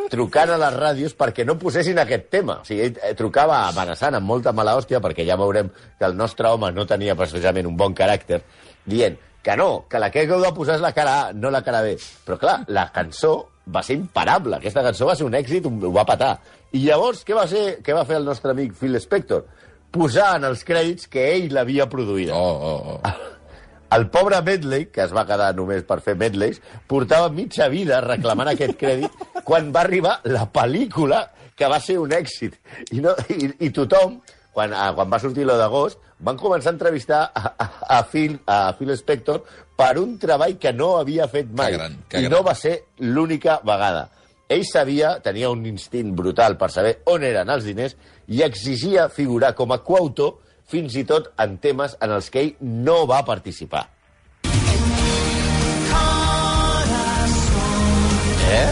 trucant 0.09 0.49
a 0.49 0.57
les 0.57 0.73
ràdios 0.73 1.13
perquè 1.17 1.45
no 1.45 1.53
posessin 1.61 2.01
aquest 2.01 2.31
tema. 2.33 2.55
O 2.63 2.65
sigui, 2.65 2.87
ell 2.87 2.97
eh, 2.97 3.13
trucava 3.19 3.59
amenaçant 3.67 4.17
amb 4.17 4.25
molta 4.25 4.55
mala 4.57 4.73
hòstia, 4.79 4.97
perquè 5.05 5.21
ja 5.27 5.37
veurem 5.37 5.69
que 5.69 6.07
el 6.09 6.17
nostre 6.17 6.49
home 6.49 6.71
no 6.73 6.87
tenia 6.89 7.13
precisament 7.19 7.69
un 7.69 7.77
bon 7.77 7.93
caràcter, 7.93 8.41
dient 8.89 9.21
que 9.43 9.55
no, 9.57 9.85
que 9.89 9.99
la 9.99 10.11
que 10.13 10.25
heu 10.27 10.41
de 10.41 10.51
posar 10.55 10.77
és 10.77 10.83
la 10.83 10.93
cara 10.93 11.15
A, 11.21 11.31
no 11.33 11.51
la 11.53 11.63
cara 11.65 11.81
B. 11.85 11.95
Però 12.27 12.37
clar, 12.41 12.59
la 12.69 12.87
cançó 12.93 13.33
va 13.71 13.83
ser 13.83 13.97
imparable. 13.97 14.57
Aquesta 14.57 14.83
cançó 14.85 15.07
va 15.09 15.15
ser 15.17 15.25
un 15.27 15.35
èxit, 15.37 15.67
ho 15.67 15.91
va 15.95 16.05
patar. 16.07 16.35
I 16.71 16.85
llavors, 16.85 17.25
què 17.27 17.35
va, 17.35 17.47
ser, 17.49 17.81
què 17.83 17.95
va 17.97 18.05
fer 18.07 18.19
el 18.21 18.27
nostre 18.27 18.53
amic 18.53 18.77
Phil 18.79 18.99
Spector? 19.01 19.45
Posar 19.91 20.35
en 20.37 20.47
els 20.47 20.63
crèdits 20.67 21.09
que 21.11 21.25
ell 21.33 21.51
l'havia 21.53 21.89
produïda. 21.91 22.37
Oh, 22.37 22.71
oh, 22.71 22.97
oh. 22.97 23.29
El 23.95 24.05
pobre 24.07 24.37
Medley, 24.47 24.85
que 24.87 25.01
es 25.03 25.11
va 25.11 25.25
quedar 25.27 25.49
només 25.57 25.81
per 25.83 25.97
fer 25.99 26.13
medleys, 26.15 26.61
portava 26.87 27.27
mitja 27.35 27.67
vida 27.67 27.97
reclamant 28.05 28.47
aquest 28.47 28.77
crèdit 28.79 29.25
quan 29.43 29.73
va 29.75 29.81
arribar 29.83 30.13
la 30.31 30.45
pel·lícula 30.47 31.25
que 31.59 31.67
va 31.67 31.81
ser 31.83 31.97
un 31.99 32.13
èxit. 32.15 32.55
I, 32.95 33.01
no, 33.03 33.17
i, 33.35 33.49
i 33.67 33.71
tothom, 33.75 34.15
quan, 34.53 34.73
a, 34.73 34.91
quan 34.95 35.09
va 35.11 35.19
sortir 35.19 35.45
lo 35.47 35.57
d'agost, 35.59 35.99
van 36.19 36.37
començar 36.37 36.71
a 36.71 36.75
entrevistar 36.75 37.21
a, 37.33 37.53
a, 37.57 37.67
a, 37.97 37.99
Phil, 38.03 38.37
a 38.45 38.73
Phil 38.77 38.93
Spector 38.97 39.43
per 39.77 39.95
un 40.01 40.17
treball 40.21 40.57
que 40.61 40.73
no 40.73 40.95
havia 40.99 41.27
fet 41.31 41.49
mai. 41.57 41.73
gran, 41.73 41.97
que 42.07 42.19
I 42.19 42.27
gran. 42.27 42.35
no 42.35 42.43
va 42.45 42.55
ser 42.55 42.75
l'única 42.99 43.59
vegada. 43.65 44.09
Ell 44.51 44.65
sabia, 44.67 45.15
tenia 45.23 45.49
un 45.49 45.63
instint 45.65 46.11
brutal 46.15 46.57
per 46.59 46.69
saber 46.73 46.97
on 47.07 47.23
eren 47.23 47.49
els 47.49 47.63
diners 47.63 47.95
i 48.27 48.43
exigia 48.43 49.07
figurar 49.09 49.53
com 49.55 49.71
a 49.71 49.79
coautor 49.79 50.37
fins 50.71 50.95
i 50.99 51.05
tot 51.07 51.31
en 51.39 51.57
temes 51.63 51.95
en 52.03 52.11
els 52.11 52.29
que 52.31 52.43
ell 52.43 52.53
no 52.59 53.05
va 53.07 53.23
participar. 53.27 53.87
Eh? 58.51 58.71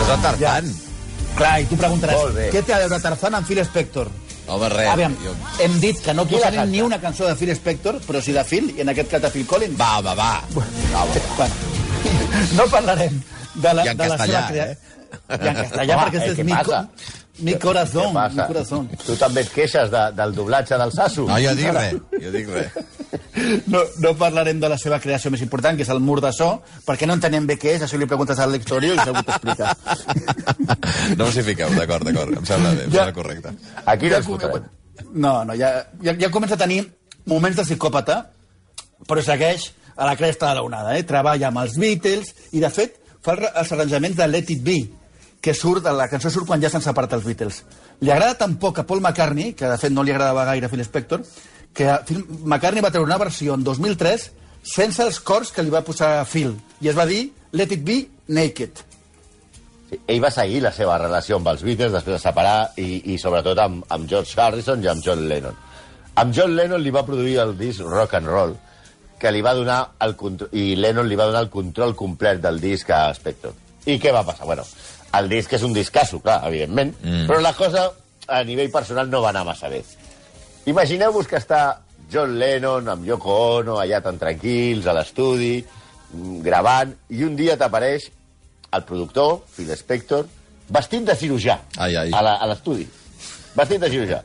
És 0.00 0.08
el 0.08 0.22
Tarzan. 0.24 0.89
Clar, 1.40 1.54
i 1.62 1.68
tu 1.70 1.76
preguntaràs, 1.80 2.34
què 2.52 2.60
té 2.66 2.74
a 2.76 2.82
veure 2.82 2.98
Tarzan 3.00 3.38
amb 3.38 3.48
Phil 3.48 3.62
Spector? 3.64 4.10
Home, 4.50 4.68
res. 4.72 4.88
Aviam, 4.92 5.14
Jo... 5.22 5.32
hem 5.64 5.76
dit 5.80 6.00
que 6.04 6.12
no 6.16 6.26
la 6.26 6.32
posarem 6.34 6.70
ni 6.72 6.82
una 6.84 6.98
cançó 7.00 7.28
de 7.28 7.36
Phil 7.38 7.52
Spector, 7.56 8.00
però 8.04 8.20
sí 8.24 8.34
de 8.36 8.44
Phil, 8.44 8.68
i 8.76 8.84
en 8.84 8.92
aquest 8.92 9.12
cas 9.14 9.22
de 9.24 9.30
Phil 9.32 9.46
Collins. 9.48 9.78
Va, 9.80 10.00
va, 10.04 10.14
va. 10.18 10.30
Bueno, 10.52 10.70
no 12.58 12.66
parlarem 12.72 13.20
de 13.54 13.74
la, 13.74 13.86
I 13.86 13.92
en 13.92 14.00
de 14.00 14.08
la 14.10 14.18
castellà, 14.18 14.42
seva 14.42 14.48
crea... 14.50 14.66
eh? 14.66 14.98
I 15.30 15.48
en 15.50 15.60
castellà, 15.62 15.96
Home, 15.96 16.04
perquè 16.04 16.20
eh, 16.20 16.30
és 16.34 16.44
mi, 16.44 16.54
passa? 16.54 16.82
Mi 17.38 17.54
corazón, 17.54 18.12
mi 18.34 18.42
corazón. 18.46 18.88
Tu 19.06 19.14
també 19.16 19.40
et 19.46 19.48
queixes 19.54 19.90
de, 19.90 20.02
del 20.12 20.34
doblatge 20.34 20.76
del 20.76 20.92
Sasso? 20.92 21.24
No, 21.28 21.38
jo 21.40 21.54
dic 21.56 21.70
res. 21.72 21.94
Jo 22.20 22.30
dic 22.34 22.48
res. 22.48 22.70
No, 23.70 23.80
no 24.02 24.10
parlarem 24.18 24.58
de 24.60 24.68
la 24.68 24.76
seva 24.78 24.98
creació 25.00 25.30
més 25.32 25.40
important, 25.42 25.76
que 25.78 25.82
és 25.86 25.88
el 25.90 26.00
mur 26.02 26.18
de 26.20 26.32
so, 26.34 26.60
perquè 26.86 27.06
no 27.08 27.14
entenem 27.16 27.46
bé 27.48 27.56
què 27.58 27.72
és, 27.76 27.82
això 27.86 27.96
li 27.98 28.06
preguntes 28.10 28.38
a 28.38 28.44
l'Àlex 28.46 28.66
Torio 28.68 28.94
i 28.94 28.98
segur 29.00 29.22
t'explica. 29.24 29.70
No 31.18 31.26
us 31.30 31.36
hi 31.40 31.44
fiqueu, 31.46 31.70
d'acord, 31.78 32.04
d'acord. 32.06 32.36
Em 32.36 32.44
sembla 32.46 32.74
bé, 32.76 32.84
em 32.84 32.90
Ja. 32.92 33.04
sembla 33.06 33.14
correcte. 33.16 33.52
Aquí 33.86 34.10
no 34.10 34.16
Ja 34.16 34.22
fotrem. 34.26 34.66
No, 35.14 35.32
no, 35.44 35.54
ja, 35.56 35.70
ja, 36.02 36.14
ja 36.18 36.30
comença 36.30 36.54
a 36.58 36.58
tenir 36.60 36.82
moments 37.26 37.56
de 37.56 37.64
psicòpata, 37.64 38.18
però 39.08 39.22
segueix 39.24 39.70
a 39.96 40.06
la 40.06 40.16
cresta 40.16 40.50
de 40.52 40.60
l'onada, 40.60 40.96
eh? 40.98 41.02
Treballa 41.04 41.48
amb 41.48 41.58
els 41.64 41.78
Beatles 41.80 42.34
i, 42.52 42.60
de 42.60 42.70
fet, 42.70 42.98
fa 43.24 43.32
el- 43.38 43.48
els 43.54 43.72
arranjaments 43.72 44.16
de 44.16 44.26
Let 44.28 44.50
It 44.50 44.62
Be, 44.62 44.78
que 45.40 45.54
surt, 45.56 45.86
la 45.96 46.08
cançó 46.12 46.30
surt 46.30 46.46
quan 46.48 46.60
ja 46.60 46.70
s'han 46.72 46.84
separat 46.84 47.16
els 47.16 47.24
Beatles. 47.24 47.62
Li 48.04 48.12
agrada 48.12 48.36
tan 48.42 48.58
poc 48.60 48.78
a 48.78 48.86
Paul 48.86 49.00
McCartney, 49.00 49.54
que 49.56 49.68
de 49.68 49.78
fet 49.80 49.92
no 49.92 50.04
li 50.04 50.12
agradava 50.12 50.44
gaire 50.48 50.68
a 50.68 50.72
Phil 50.72 50.84
Spector, 50.84 51.24
que 51.72 51.88
Phil 52.06 52.24
McCartney 52.44 52.84
va 52.84 52.92
treure 52.92 53.08
una 53.08 53.18
versió 53.20 53.56
en 53.56 53.64
2003 53.64 54.30
sense 54.62 55.02
els 55.02 55.20
cors 55.24 55.52
que 55.56 55.64
li 55.64 55.72
va 55.72 55.84
posar 55.86 56.26
Phil, 56.28 56.52
i 56.80 56.90
es 56.92 56.96
va 56.96 57.06
dir 57.08 57.30
Let 57.56 57.72
It 57.72 57.84
Be 57.84 58.00
Naked. 58.28 58.82
Sí, 59.90 59.98
ell 60.06 60.20
va 60.22 60.30
seguir 60.30 60.60
la 60.62 60.72
seva 60.74 60.98
relació 61.00 61.40
amb 61.40 61.48
els 61.50 61.64
Beatles 61.66 61.94
després 61.96 62.18
de 62.18 62.22
separar 62.22 62.56
i, 62.78 63.14
i 63.14 63.18
sobretot 63.18 63.58
amb, 63.58 63.86
amb 63.88 64.08
George 64.10 64.36
Harrison 64.38 64.84
i 64.84 64.90
amb 64.92 65.02
John 65.04 65.24
Lennon. 65.30 65.56
Amb 66.20 66.34
John 66.36 66.54
Lennon 66.54 66.82
li 66.84 66.92
va 66.94 67.06
produir 67.06 67.38
el 67.42 67.56
disc 67.58 67.80
Rock 67.86 68.18
and 68.20 68.28
Roll, 68.28 68.54
que 69.20 69.32
li 69.32 69.42
va 69.44 69.56
donar 69.56 69.80
el 70.04 70.14
control, 70.20 70.52
i 70.52 70.76
Lennon 70.76 71.08
li 71.08 71.18
va 71.18 71.26
donar 71.30 71.42
el 71.46 71.50
control 71.52 71.96
complet 71.96 72.40
del 72.44 72.60
disc 72.60 72.88
a 72.92 73.08
Spector. 73.16 73.56
I 73.88 73.96
què 73.98 74.12
va 74.12 74.24
passar? 74.26 74.46
Bueno, 74.46 74.66
el 75.18 75.28
disc 75.28 75.52
és 75.56 75.64
un 75.66 75.74
discasso, 75.74 76.20
clar, 76.22 76.40
evidentment, 76.48 76.94
mm. 77.02 77.26
però 77.30 77.40
la 77.42 77.54
cosa 77.58 77.88
a 78.30 78.42
nivell 78.46 78.70
personal 78.70 79.10
no 79.10 79.22
va 79.24 79.32
anar 79.32 79.44
massa 79.48 79.70
bé. 79.72 79.82
Imagineu-vos 80.70 81.26
que 81.26 81.40
està 81.40 81.80
John 82.10 82.36
Lennon 82.38 82.88
amb 82.92 83.06
Yoko 83.06 83.34
Ono 83.60 83.78
allà 83.80 84.00
tan 84.04 84.18
tranquils 84.20 84.86
a 84.86 84.94
l'estudi, 84.94 85.58
mm, 86.12 86.40
gravant, 86.46 86.94
i 87.10 87.24
un 87.26 87.36
dia 87.38 87.56
t'apareix 87.58 88.10
el 88.70 88.86
productor, 88.86 89.40
Phil 89.56 89.70
Spector, 89.76 90.26
vestit 90.70 91.04
de 91.06 91.16
cirurgià 91.18 91.58
Ai, 91.78 91.96
ai. 91.96 92.10
a 92.14 92.46
l'estudi. 92.46 92.86
Vestit 93.56 93.80
de 93.82 93.90
cirurgià. 93.90 94.22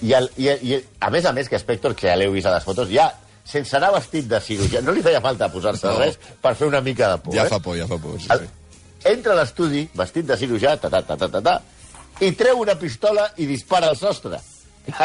I, 0.00 0.12
el, 0.16 0.28
i, 0.36 0.48
i, 0.48 0.80
a 1.00 1.10
més 1.12 1.24
a 1.24 1.32
més, 1.36 1.48
que 1.48 1.60
Spector, 1.60 1.94
que 1.96 2.08
ja 2.08 2.16
l'heu 2.16 2.32
vist 2.32 2.48
a 2.48 2.54
les 2.56 2.64
fotos, 2.64 2.88
ja, 2.92 3.10
sense 3.46 3.76
anar 3.78 3.92
vestit 3.94 4.26
de 4.28 4.40
cirurgià, 4.42 4.82
no 4.84 4.92
li 4.96 5.04
feia 5.04 5.20
falta 5.24 5.48
posar-se 5.52 5.86
No. 5.86 5.98
res 6.00 6.18
per 6.42 6.54
fer 6.58 6.68
una 6.68 6.80
mica 6.80 7.12
de 7.14 7.18
por. 7.22 7.36
Ja 7.36 7.46
eh? 7.46 7.52
fa 7.52 7.60
por, 7.60 7.76
ja 7.78 7.86
fa 7.86 7.98
por. 8.00 8.18
Sí, 8.20 8.28
El, 8.32 8.44
sí. 8.44 8.65
Entra 9.12 9.32
a 9.34 9.40
l'estudi, 9.40 9.86
vestit 9.94 10.26
de 10.28 10.36
cirurgià, 10.40 10.76
ta, 10.80 10.90
ta, 10.90 11.02
ta, 11.02 11.16
ta, 11.16 11.28
ta, 11.28 11.40
ta, 11.42 11.56
i 12.24 12.32
treu 12.36 12.60
una 12.62 12.74
pistola 12.80 13.28
i 13.36 13.46
dispara 13.46 13.88
al 13.92 13.96
sostre. 14.00 14.40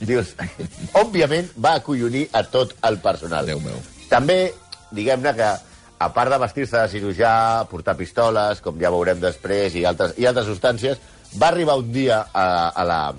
Dius, 0.00 0.32
òbviament 0.96 1.50
va 1.60 1.74
acollonir 1.80 2.26
a 2.32 2.42
tot 2.48 2.72
el 2.88 2.96
personal. 3.04 3.44
Déu 3.48 3.60
meu. 3.60 3.76
També, 4.08 4.52
diguem-ne 4.96 5.34
que, 5.36 5.50
a 6.00 6.08
part 6.16 6.32
de 6.32 6.38
vestir-se 6.40 6.78
de 6.80 6.88
cirurgià, 6.88 7.32
portar 7.68 7.92
pistoles, 7.98 8.62
com 8.64 8.78
ja 8.80 8.88
veurem 8.92 9.20
després, 9.20 9.74
i 9.76 9.84
altres, 9.84 10.14
i 10.16 10.24
altres 10.26 10.48
substàncies, 10.48 11.02
va 11.36 11.50
arribar 11.52 11.76
un 11.78 11.90
dia 11.92 12.22
a, 12.32 12.46
a 12.72 12.84
la- 12.88 13.14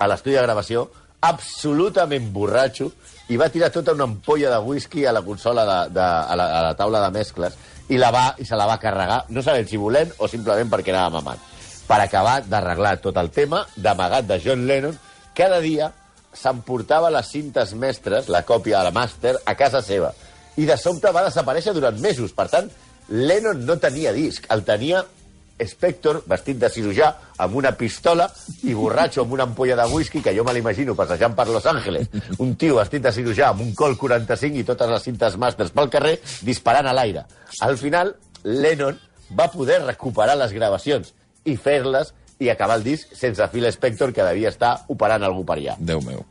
a 0.00 0.06
l'estudi 0.08 0.36
de 0.36 0.42
gravació 0.44 0.86
absolutament 1.20 2.30
borratxo 2.32 2.86
i 3.28 3.36
va 3.36 3.48
tirar 3.52 3.68
tota 3.72 3.92
una 3.92 4.04
ampolla 4.08 4.48
de 4.54 4.60
whisky 4.64 5.02
a 5.04 5.12
la 5.12 5.20
consola, 5.22 5.64
de, 5.68 5.94
de, 5.96 6.00
a, 6.04 6.36
la, 6.36 6.46
a 6.58 6.62
la 6.68 6.74
taula 6.78 7.02
de 7.04 7.10
mescles 7.18 7.56
i, 7.90 7.98
la 7.98 8.10
va, 8.14 8.24
i 8.38 8.46
se 8.46 8.56
la 8.56 8.68
va 8.70 8.78
carregar, 8.82 9.24
no 9.34 9.42
sabem 9.42 9.66
si 9.68 9.78
volent 9.80 10.12
o 10.18 10.28
simplement 10.30 10.70
perquè 10.70 10.94
anava 10.94 11.18
mamant. 11.18 11.42
Per 11.90 11.98
acabar 11.98 12.38
d'arreglar 12.46 13.00
tot 13.02 13.16
el 13.18 13.32
tema, 13.34 13.64
d'amagat 13.76 14.28
de 14.28 14.38
John 14.42 14.66
Lennon, 14.68 14.94
cada 15.34 15.58
dia 15.62 15.90
s'emportava 16.32 17.10
les 17.10 17.26
cintes 17.26 17.74
mestres, 17.74 18.28
la 18.30 18.44
còpia 18.46 18.78
de 18.78 18.88
la 18.88 18.94
màster, 18.94 19.34
a 19.44 19.56
casa 19.58 19.82
seva. 19.82 20.12
I 20.56 20.66
de 20.68 20.76
sobte 20.78 21.10
va 21.10 21.26
desaparèixer 21.26 21.74
durant 21.74 21.98
mesos. 21.98 22.34
Per 22.36 22.46
tant, 22.52 22.70
Lennon 23.10 23.64
no 23.66 23.78
tenia 23.82 24.14
disc, 24.14 24.46
el 24.54 24.62
tenia 24.66 25.02
Spector, 25.66 26.22
vestit 26.28 26.58
de 26.60 26.70
cirurgià, 26.72 27.10
amb 27.40 27.56
una 27.60 27.72
pistola 27.76 28.26
i 28.68 28.74
borratxo 28.76 29.24
amb 29.24 29.34
una 29.36 29.46
ampolla 29.48 29.76
de 29.76 29.86
whisky, 29.92 30.22
que 30.24 30.34
jo 30.36 30.44
me 30.44 30.54
l'imagino 30.56 30.94
passejant 30.96 31.36
per 31.36 31.48
Los 31.48 31.66
Angeles. 31.66 32.08
Un 32.38 32.54
tio 32.60 32.78
vestit 32.78 33.04
de 33.04 33.12
cirurgià 33.12 33.50
amb 33.50 33.64
un 33.64 33.74
col 33.76 33.96
45 34.00 34.60
i 34.60 34.66
totes 34.68 34.90
les 34.90 35.06
cintes 35.08 35.36
màsters 35.40 35.72
pel 35.76 35.90
carrer, 35.92 36.16
disparant 36.46 36.88
a 36.88 36.96
l'aire. 36.96 37.26
Al 37.60 37.78
final, 37.80 38.14
Lennon 38.44 38.98
va 39.36 39.50
poder 39.52 39.80
recuperar 39.84 40.36
les 40.38 40.52
gravacions 40.56 41.14
i 41.44 41.56
fer-les 41.56 42.14
i 42.40 42.48
acabar 42.48 42.78
el 42.80 42.84
disc 42.84 43.14
sense 43.16 43.46
Phil 43.52 43.68
Spector, 43.72 44.14
que 44.16 44.24
devia 44.24 44.50
estar 44.50 44.76
operant 44.88 45.24
algú 45.24 45.44
per 45.44 45.58
allà. 45.60 45.76
Déu 45.78 46.02
meu. 46.04 46.24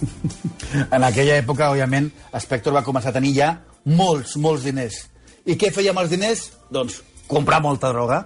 En 0.90 1.04
aquella 1.06 1.36
època, 1.38 1.68
òbviament, 1.70 2.08
Spector 2.42 2.74
va 2.74 2.82
començar 2.82 3.12
a 3.12 3.14
tenir 3.14 3.34
ja 3.36 3.50
molts, 3.84 4.34
molts 4.40 4.64
diners. 4.66 5.04
I 5.46 5.54
què 5.60 5.70
feia 5.70 5.92
amb 5.92 6.00
els 6.02 6.10
diners? 6.10 6.48
Doncs 6.72 7.02
comprar 7.28 7.60
molta 7.64 7.90
droga. 7.92 8.22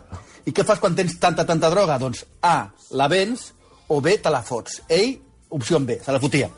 I 0.49 0.53
què 0.55 0.65
fas 0.65 0.81
quan 0.81 0.95
tens 0.97 1.19
tanta, 1.21 1.45
tanta 1.47 1.71
droga? 1.71 1.99
Doncs 2.01 2.25
A, 2.43 2.69
la 2.97 3.09
vens, 3.09 3.53
o 3.89 4.01
B, 4.05 4.17
te 4.23 4.31
la 4.33 4.43
fots. 4.43 4.83
Ell, 4.89 5.17
opció 5.51 5.81
B, 5.81 5.99
se 6.05 6.13
la 6.13 6.21
fotia. 6.21 6.49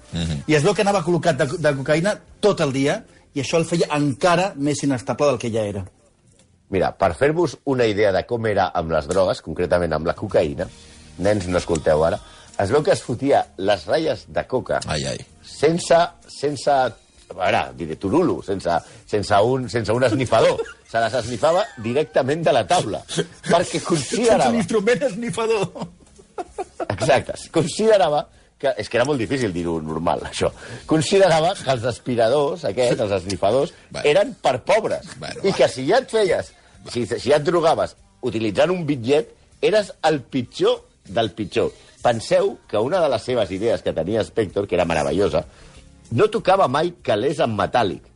I 0.46 0.54
es 0.58 0.64
veu 0.66 0.74
que 0.74 0.82
anava 0.82 1.02
col·locat 1.06 1.38
de, 1.38 1.46
de 1.58 1.72
cocaïna 1.78 2.16
tot 2.42 2.60
el 2.64 2.72
dia, 2.74 3.00
i 3.34 3.42
això 3.42 3.60
el 3.60 3.66
feia 3.68 3.90
encara 3.94 4.52
més 4.56 4.82
inestable 4.82 5.28
del 5.30 5.38
que 5.42 5.50
ja 5.54 5.62
era. 5.66 5.84
Mira, 6.70 6.92
per 6.94 7.12
fer-vos 7.18 7.56
una 7.70 7.86
idea 7.90 8.12
de 8.14 8.22
com 8.26 8.46
era 8.46 8.68
amb 8.78 8.92
les 8.94 9.06
drogues, 9.10 9.42
concretament 9.42 9.92
amb 9.94 10.06
la 10.06 10.14
cocaïna, 10.18 10.68
nens, 11.18 11.48
no 11.50 11.58
escolteu 11.58 12.04
ara, 12.06 12.18
es 12.60 12.70
veu 12.70 12.82
que 12.86 12.92
es 12.94 13.02
fotia 13.02 13.40
les 13.58 13.86
ratlles 13.88 14.26
de 14.28 14.42
coca 14.46 14.80
Ai, 14.86 15.04
ai. 15.08 15.20
sense, 15.42 15.96
sense 16.28 16.74
a 17.30 17.36
veure, 17.38 17.62
diré 17.78 17.96
turulo, 17.96 18.40
sense, 18.42 18.76
sense, 19.06 19.40
un, 19.46 19.68
sense 19.70 19.92
un 19.94 20.04
esnifador. 20.04 20.60
Se 20.90 20.98
les 21.02 21.14
esnifava 21.22 21.64
directament 21.78 22.42
de 22.46 22.52
la 22.52 22.64
taula, 22.66 23.00
perquè 23.06 23.78
Sense 23.78 23.86
considerava... 23.86 24.50
l'instrument 24.54 25.06
esnifador. 25.10 25.68
Exacte. 26.88 27.36
Considerava 27.54 28.24
que... 28.60 28.72
És 28.80 28.90
que 28.90 28.98
era 29.00 29.06
molt 29.08 29.20
difícil 29.22 29.52
dir-ho 29.54 29.78
normal, 29.84 30.24
això. 30.28 30.50
Considerava 30.90 31.54
que 31.58 31.70
els 31.72 31.86
aspiradors, 31.88 32.64
aquests, 32.68 33.00
els 33.06 33.14
esnifadors, 33.22 33.74
Bueno. 33.90 34.06
eren 34.10 34.34
per 34.42 34.58
pobres. 34.66 35.06
Bueno, 35.18 35.42
I 35.46 35.54
que 35.56 35.68
si 35.68 35.86
ja 35.88 36.02
et 36.02 36.10
feies... 36.12 36.52
Si, 36.90 37.04
si 37.04 37.26
ja 37.28 37.36
et 37.36 37.44
drogaves 37.44 37.92
utilitzant 38.24 38.72
un 38.72 38.86
bitllet, 38.88 39.28
eres 39.60 39.90
el 40.08 40.22
pitjor 40.32 40.78
del 41.08 41.30
pitjor. 41.36 41.72
Penseu 42.00 42.54
que 42.68 42.80
una 42.80 43.02
de 43.04 43.08
les 43.12 43.22
seves 43.28 43.50
idees 43.52 43.82
que 43.84 43.92
tenia 43.92 44.22
Spector, 44.24 44.66
que 44.68 44.78
era 44.78 44.86
meravellosa, 44.88 45.42
no 46.12 46.30
tocava 46.30 46.68
mai 46.68 46.92
calés 47.06 47.40
en 47.42 47.54
metàl·lic. 47.58 48.06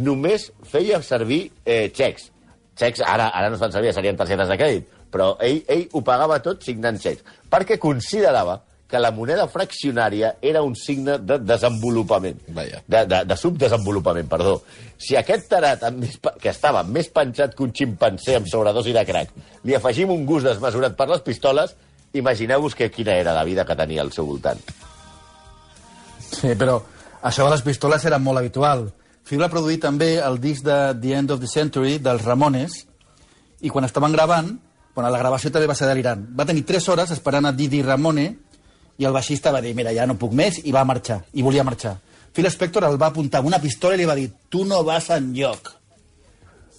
Només 0.00 0.50
feia 0.70 1.00
servir 1.02 1.44
eh, 1.64 1.90
xecs. 1.94 2.30
Xecs, 2.78 3.02
ara, 3.04 3.28
ara 3.34 3.50
no 3.50 3.58
es 3.58 3.62
fan 3.62 3.72
servir, 3.74 3.92
serien 3.94 4.18
targetes 4.18 4.48
de 4.48 4.58
crèdit, 4.58 4.90
però 5.12 5.34
ell, 5.44 5.62
ell 5.68 5.86
ho 5.92 6.02
pagava 6.06 6.38
tot 6.42 6.62
signant 6.64 6.98
xecs, 7.02 7.24
perquè 7.50 7.78
considerava 7.82 8.60
que 8.90 8.98
la 8.98 9.12
moneda 9.14 9.46
fraccionària 9.46 10.32
era 10.42 10.62
un 10.66 10.74
signe 10.74 11.16
de 11.22 11.38
desenvolupament. 11.38 12.40
Vaja. 12.56 12.80
De, 12.90 13.04
de, 13.06 13.20
de 13.28 13.36
subdesenvolupament, 13.38 14.26
perdó. 14.30 14.56
Si 14.98 15.14
aquest 15.18 15.46
tarat, 15.52 15.84
amb 15.86 16.02
més, 16.02 16.16
que 16.42 16.50
estava 16.50 16.82
més 16.82 17.08
penjat 17.14 17.54
que 17.54 17.62
un 17.66 17.74
ximpanzé 17.76 18.40
amb 18.40 18.50
sobredosi 18.50 18.94
de 18.96 19.04
crack, 19.06 19.36
li 19.62 19.76
afegim 19.78 20.10
un 20.10 20.26
gust 20.26 20.48
desmesurat 20.50 20.98
per 20.98 21.06
les 21.12 21.22
pistoles, 21.26 21.76
imagineu-vos 22.18 22.74
que 22.74 22.90
quina 22.90 23.14
era 23.14 23.36
la 23.36 23.46
vida 23.46 23.64
que 23.64 23.78
tenia 23.78 24.02
al 24.02 24.10
seu 24.14 24.26
voltant. 24.26 24.58
Sí, 26.30 26.56
però 26.58 26.80
això 27.22 27.44
de 27.44 27.50
les 27.52 27.62
pistoles 27.62 28.04
era 28.04 28.18
molt 28.18 28.40
habitual. 28.40 28.88
Phil 29.24 29.42
va 29.42 29.50
produir 29.52 29.78
també 29.80 30.14
el 30.18 30.40
disc 30.40 30.64
de 30.64 30.94
The 31.00 31.16
End 31.18 31.30
of 31.30 31.40
the 31.40 31.48
Century 31.48 31.98
dels 31.98 32.24
Ramones 32.24 32.84
i 33.60 33.68
quan 33.68 33.84
estaven 33.84 34.12
gravant, 34.12 34.54
bueno, 34.94 35.10
la 35.10 35.18
gravació 35.18 35.52
també 35.52 35.68
va 35.68 35.76
ser 35.76 35.88
delirant. 35.90 36.24
Va 36.36 36.46
tenir 36.48 36.64
3 36.66 36.88
hores 36.88 37.10
esperant 37.12 37.46
a 37.46 37.52
Didi 37.52 37.82
Ramone 37.82 38.26
i 38.98 39.04
el 39.04 39.12
baixista 39.12 39.52
va 39.52 39.60
dir, 39.60 39.74
mira, 39.76 39.92
ja 39.96 40.06
no 40.06 40.18
puc 40.20 40.32
més, 40.36 40.62
i 40.64 40.72
va 40.72 40.84
marxar, 40.84 41.22
i 41.32 41.44
volia 41.44 41.64
marxar. 41.64 41.98
Phil 42.32 42.48
Spector 42.50 42.84
el 42.86 42.98
va 43.00 43.10
apuntar 43.10 43.44
una 43.44 43.60
pistola 43.60 43.96
i 43.96 44.00
li 44.00 44.08
va 44.08 44.16
dir, 44.16 44.30
tu 44.48 44.64
no 44.64 44.82
vas 44.84 45.10
enlloc. 45.14 45.72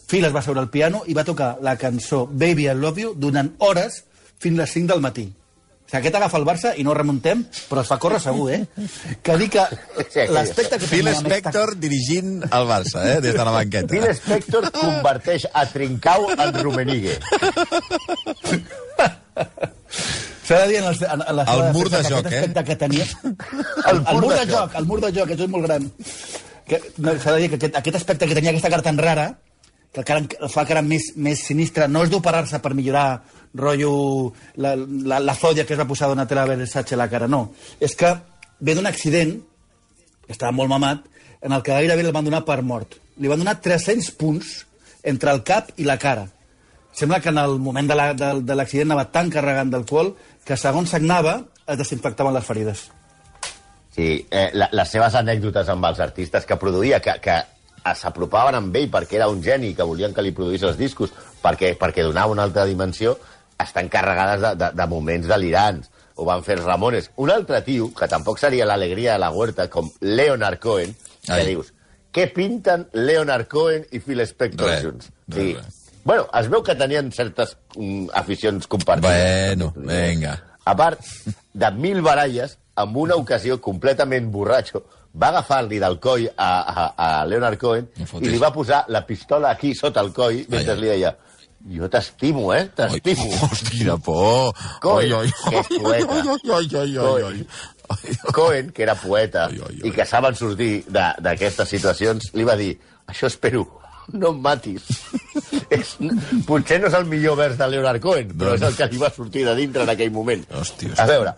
Phil 0.08 0.26
es 0.28 0.34
va 0.36 0.42
seure 0.44 0.60
al 0.60 0.70
piano 0.70 1.04
i 1.08 1.14
va 1.16 1.24
tocar 1.24 1.58
la 1.64 1.78
cançó 1.80 2.26
Baby 2.28 2.68
I 2.68 2.76
Love 2.76 3.02
You 3.02 3.14
durant 3.16 3.54
hores 3.60 4.04
fins 4.40 4.58
a 4.58 4.64
les 4.64 4.74
5 4.74 4.92
del 4.92 5.02
matí. 5.02 5.30
Sigui, 5.92 6.00
aquest 6.00 6.16
agafa 6.18 6.40
el 6.40 6.46
Barça 6.48 6.72
i 6.80 6.86
no 6.88 6.94
remuntem, 6.96 7.44
però 7.70 7.84
es 7.84 7.90
fa 7.92 7.98
córrer 8.00 8.22
segur, 8.24 8.48
eh? 8.56 8.62
Que 9.24 9.36
dir 9.42 9.50
que 9.52 9.66
l'aspecte 10.32 10.80
que 10.80 10.88
Phil 10.88 11.10
Spector 11.18 11.76
dirigint 11.76 12.46
el 12.48 12.68
Barça, 12.70 13.04
eh? 13.12 13.20
Des 13.24 13.36
de 13.36 13.44
la 13.44 13.52
banqueta. 13.58 13.92
Phil 13.92 14.08
Spector 14.16 14.72
converteix 14.76 15.50
a 15.52 15.66
Trincau 15.68 16.30
en 16.38 16.56
Rumenigue. 16.62 17.20
S'ha 20.48 20.64
de 20.64 20.68
dir 20.72 20.80
en, 20.82 20.88
el, 20.90 20.96
en, 20.96 21.22
en 21.28 21.36
la 21.38 21.44
El 21.44 21.60
seva 21.60 21.74
mur 21.76 21.90
de 21.92 22.02
joc, 22.08 22.26
eh? 22.32 22.40
aquest 22.40 22.40
aspecte 22.40 22.64
que 22.68 22.76
tenia... 22.80 23.06
El 23.92 24.00
el, 24.00 24.02
mur 24.16 24.22
mur 24.24 24.34
de 24.34 24.48
joc, 24.50 24.76
el 24.80 24.90
mur 24.90 25.00
de 25.04 25.12
joc, 25.16 25.36
això 25.36 25.48
és 25.48 25.54
molt 25.54 25.68
gran. 25.68 25.88
Que, 26.68 26.80
no, 27.04 27.14
S'ha 27.20 27.36
de 27.36 27.44
dir 27.44 27.50
que 27.52 27.60
aquest, 27.60 27.78
aquest 27.80 28.00
aspecte 28.02 28.28
que 28.28 28.38
tenia 28.38 28.52
aquesta 28.56 28.72
carta 28.74 28.90
tan 28.90 29.00
rara, 29.00 29.32
el, 29.94 30.28
el 30.40 30.50
fa 30.50 30.66
que 30.66 30.82
més, 30.82 31.12
més 31.18 31.40
sinistre, 31.44 31.88
no 31.92 32.04
és 32.06 32.10
d'operar-se 32.10 32.60
per 32.64 32.74
millorar 32.74 33.22
rotllo 33.54 34.32
la, 34.56 34.76
la, 34.78 35.20
la 35.20 35.36
zòdia 35.36 35.66
que 35.68 35.74
es 35.76 35.80
va 35.80 35.88
posar 35.90 36.08
Donatella 36.08 36.46
Versace 36.48 36.96
a 36.96 36.98
la 36.98 37.10
cara, 37.12 37.28
no. 37.28 37.52
És 37.80 37.96
que 38.00 38.14
ve 38.60 38.76
d'un 38.76 38.88
accident, 38.88 39.34
que 40.26 40.32
estava 40.32 40.52
molt 40.56 40.70
mamat, 40.72 41.04
en 41.42 41.52
el 41.52 41.64
que 41.66 41.74
gairebé 41.76 42.06
el 42.06 42.14
van 42.16 42.24
donar 42.26 42.46
per 42.48 42.62
mort. 42.64 42.96
Li 43.18 43.28
van 43.28 43.42
donar 43.42 43.58
300 43.60 44.12
punts 44.16 44.66
entre 45.04 45.32
el 45.34 45.44
cap 45.44 45.72
i 45.78 45.84
la 45.84 45.98
cara. 46.00 46.28
Sembla 46.94 47.20
que 47.20 47.30
en 47.30 47.38
el 47.40 47.58
moment 47.60 47.88
de 47.90 47.96
la- 47.96 48.14
de 48.14 48.42
de 48.42 48.56
l'accident 48.56 48.92
anava 48.92 49.10
tan 49.12 49.30
carregant 49.30 49.70
d'alcohol 49.72 50.16
que 50.46 50.56
segons 50.58 50.90
sagnava 50.90 51.42
es 51.68 51.78
desinfectaven 51.78 52.34
les 52.34 52.46
ferides. 52.46 52.90
Sí, 53.96 54.26
eh, 54.32 54.50
la, 54.54 54.70
les 54.72 54.90
seves 54.90 55.16
anècdotes 55.16 55.68
amb 55.70 55.84
els 55.86 56.00
artistes 56.00 56.46
que 56.46 56.56
produïa, 56.56 57.02
que, 57.02 57.18
que 57.20 57.36
s'apropaven 57.98 58.58
amb 58.60 58.76
ell 58.76 58.90
perquè 58.94 59.20
era 59.20 59.30
un 59.32 59.42
geni, 59.44 59.74
que 59.76 59.88
volien 59.88 60.14
que 60.14 60.24
li 60.26 60.34
produís 60.36 60.64
els 60.68 60.78
discos, 60.78 61.14
perquè, 61.42 61.74
perquè 61.80 62.06
donava 62.06 62.34
una 62.34 62.46
altra 62.48 62.66
dimensió, 62.70 63.18
estan 63.62 63.90
carregades 63.90 64.42
de, 64.42 64.54
de, 64.60 64.72
de 64.78 64.88
moments 64.90 65.28
delirants. 65.30 65.92
Ho 66.16 66.26
van 66.28 66.44
fer 66.46 66.60
els 66.60 66.66
Ramones. 66.68 67.10
Un 67.24 67.32
altre 67.34 67.62
tio, 67.66 67.90
que 67.98 68.10
tampoc 68.12 68.40
seria 68.42 68.68
l'alegria 68.70 69.16
de 69.16 69.24
la 69.24 69.32
huerta, 69.32 69.70
com 69.72 69.90
Leonard 70.02 70.60
Cohen, 70.62 70.94
que 71.26 71.38
Ai. 71.38 71.46
dius, 71.54 71.74
què 72.12 72.28
pinten 72.36 72.88
Leonard 72.94 73.48
Cohen 73.50 73.86
i 73.92 74.02
Phil 74.04 74.22
Spector 74.28 74.68
Res, 74.70 74.84
junts? 74.84 75.12
res, 75.32 75.56
res. 75.58 75.78
Bueno, 76.04 76.26
es 76.38 76.50
veu 76.50 76.64
que 76.66 76.76
tenien 76.76 77.12
certes 77.14 77.56
mm, 77.78 78.10
aficions 78.18 78.68
compartides. 78.68 79.56
Bueno, 79.56 79.72
vinga. 79.78 80.36
A 80.66 80.76
part 80.78 81.02
de 81.54 81.72
mil 81.78 82.02
baralles, 82.06 82.58
en 82.78 82.96
una 82.98 83.16
ocasió 83.16 83.60
completament 83.62 84.32
borratxo, 84.34 84.84
va 85.14 85.28
agafar-li 85.34 85.80
del 85.82 85.98
coll 86.00 86.28
a, 86.38 86.52
a, 86.62 86.86
a 86.96 87.26
Leonard 87.28 87.60
Cohen 87.60 87.90
i 88.22 88.30
li 88.30 88.38
va 88.40 88.52
posar 88.56 88.86
la 88.88 89.02
pistola 89.06 89.50
aquí 89.52 89.74
sota 89.76 90.00
el 90.06 90.14
coll 90.16 90.46
mentre 90.48 90.74
Ai. 90.78 90.80
li 90.80 90.88
deia 90.94 91.16
jo 91.76 91.86
t'estimo, 91.94 92.48
eh? 92.56 92.64
T'estimo. 92.74 93.28
hosti, 93.46 93.78
quina 93.84 93.94
por. 94.02 94.56
Cohen, 94.82 95.12
Ai, 95.14 95.28
ai, 95.28 95.34
que 95.52 95.60
és 95.60 95.68
poeta. 95.84 96.16
ai, 96.16 96.70
ai, 96.74 96.96
ai, 96.98 97.26
ai. 97.28 97.44
Ai, 97.92 98.16
Cohen, 98.34 98.72
que 98.72 98.82
era 98.88 98.96
poeta 98.96 99.44
Ai, 99.46 99.60
ai, 99.68 99.76
ai. 99.84 99.90
i 99.90 99.92
que 99.94 100.06
saben 100.10 100.34
sortir 100.40 100.72
d'aquestes 100.90 101.70
situacions, 101.70 102.32
li 102.34 102.48
va 102.48 102.56
dir 102.58 102.72
això 103.12 103.30
espero, 103.30 103.68
no 104.16 104.32
em 104.34 104.42
matis. 104.42 104.88
és, 105.78 105.94
potser 106.48 106.80
no 106.82 106.90
és 106.90 106.98
el 106.98 107.06
millor 107.12 107.38
vers 107.38 107.60
de 107.62 107.68
Leonard 107.76 108.02
Cohen, 108.02 108.34
però 108.34 108.56
és 108.58 108.66
el 108.66 108.74
que 108.80 108.90
li 108.90 108.98
va 109.04 109.12
sortir 109.14 109.46
de 109.46 109.54
dintre 109.62 109.86
en 109.86 109.94
aquell 109.94 110.10
moment. 110.18 110.42
Hosti, 110.58 110.90
hosti. 110.90 110.98
A 111.04 111.06
veure, 111.14 111.36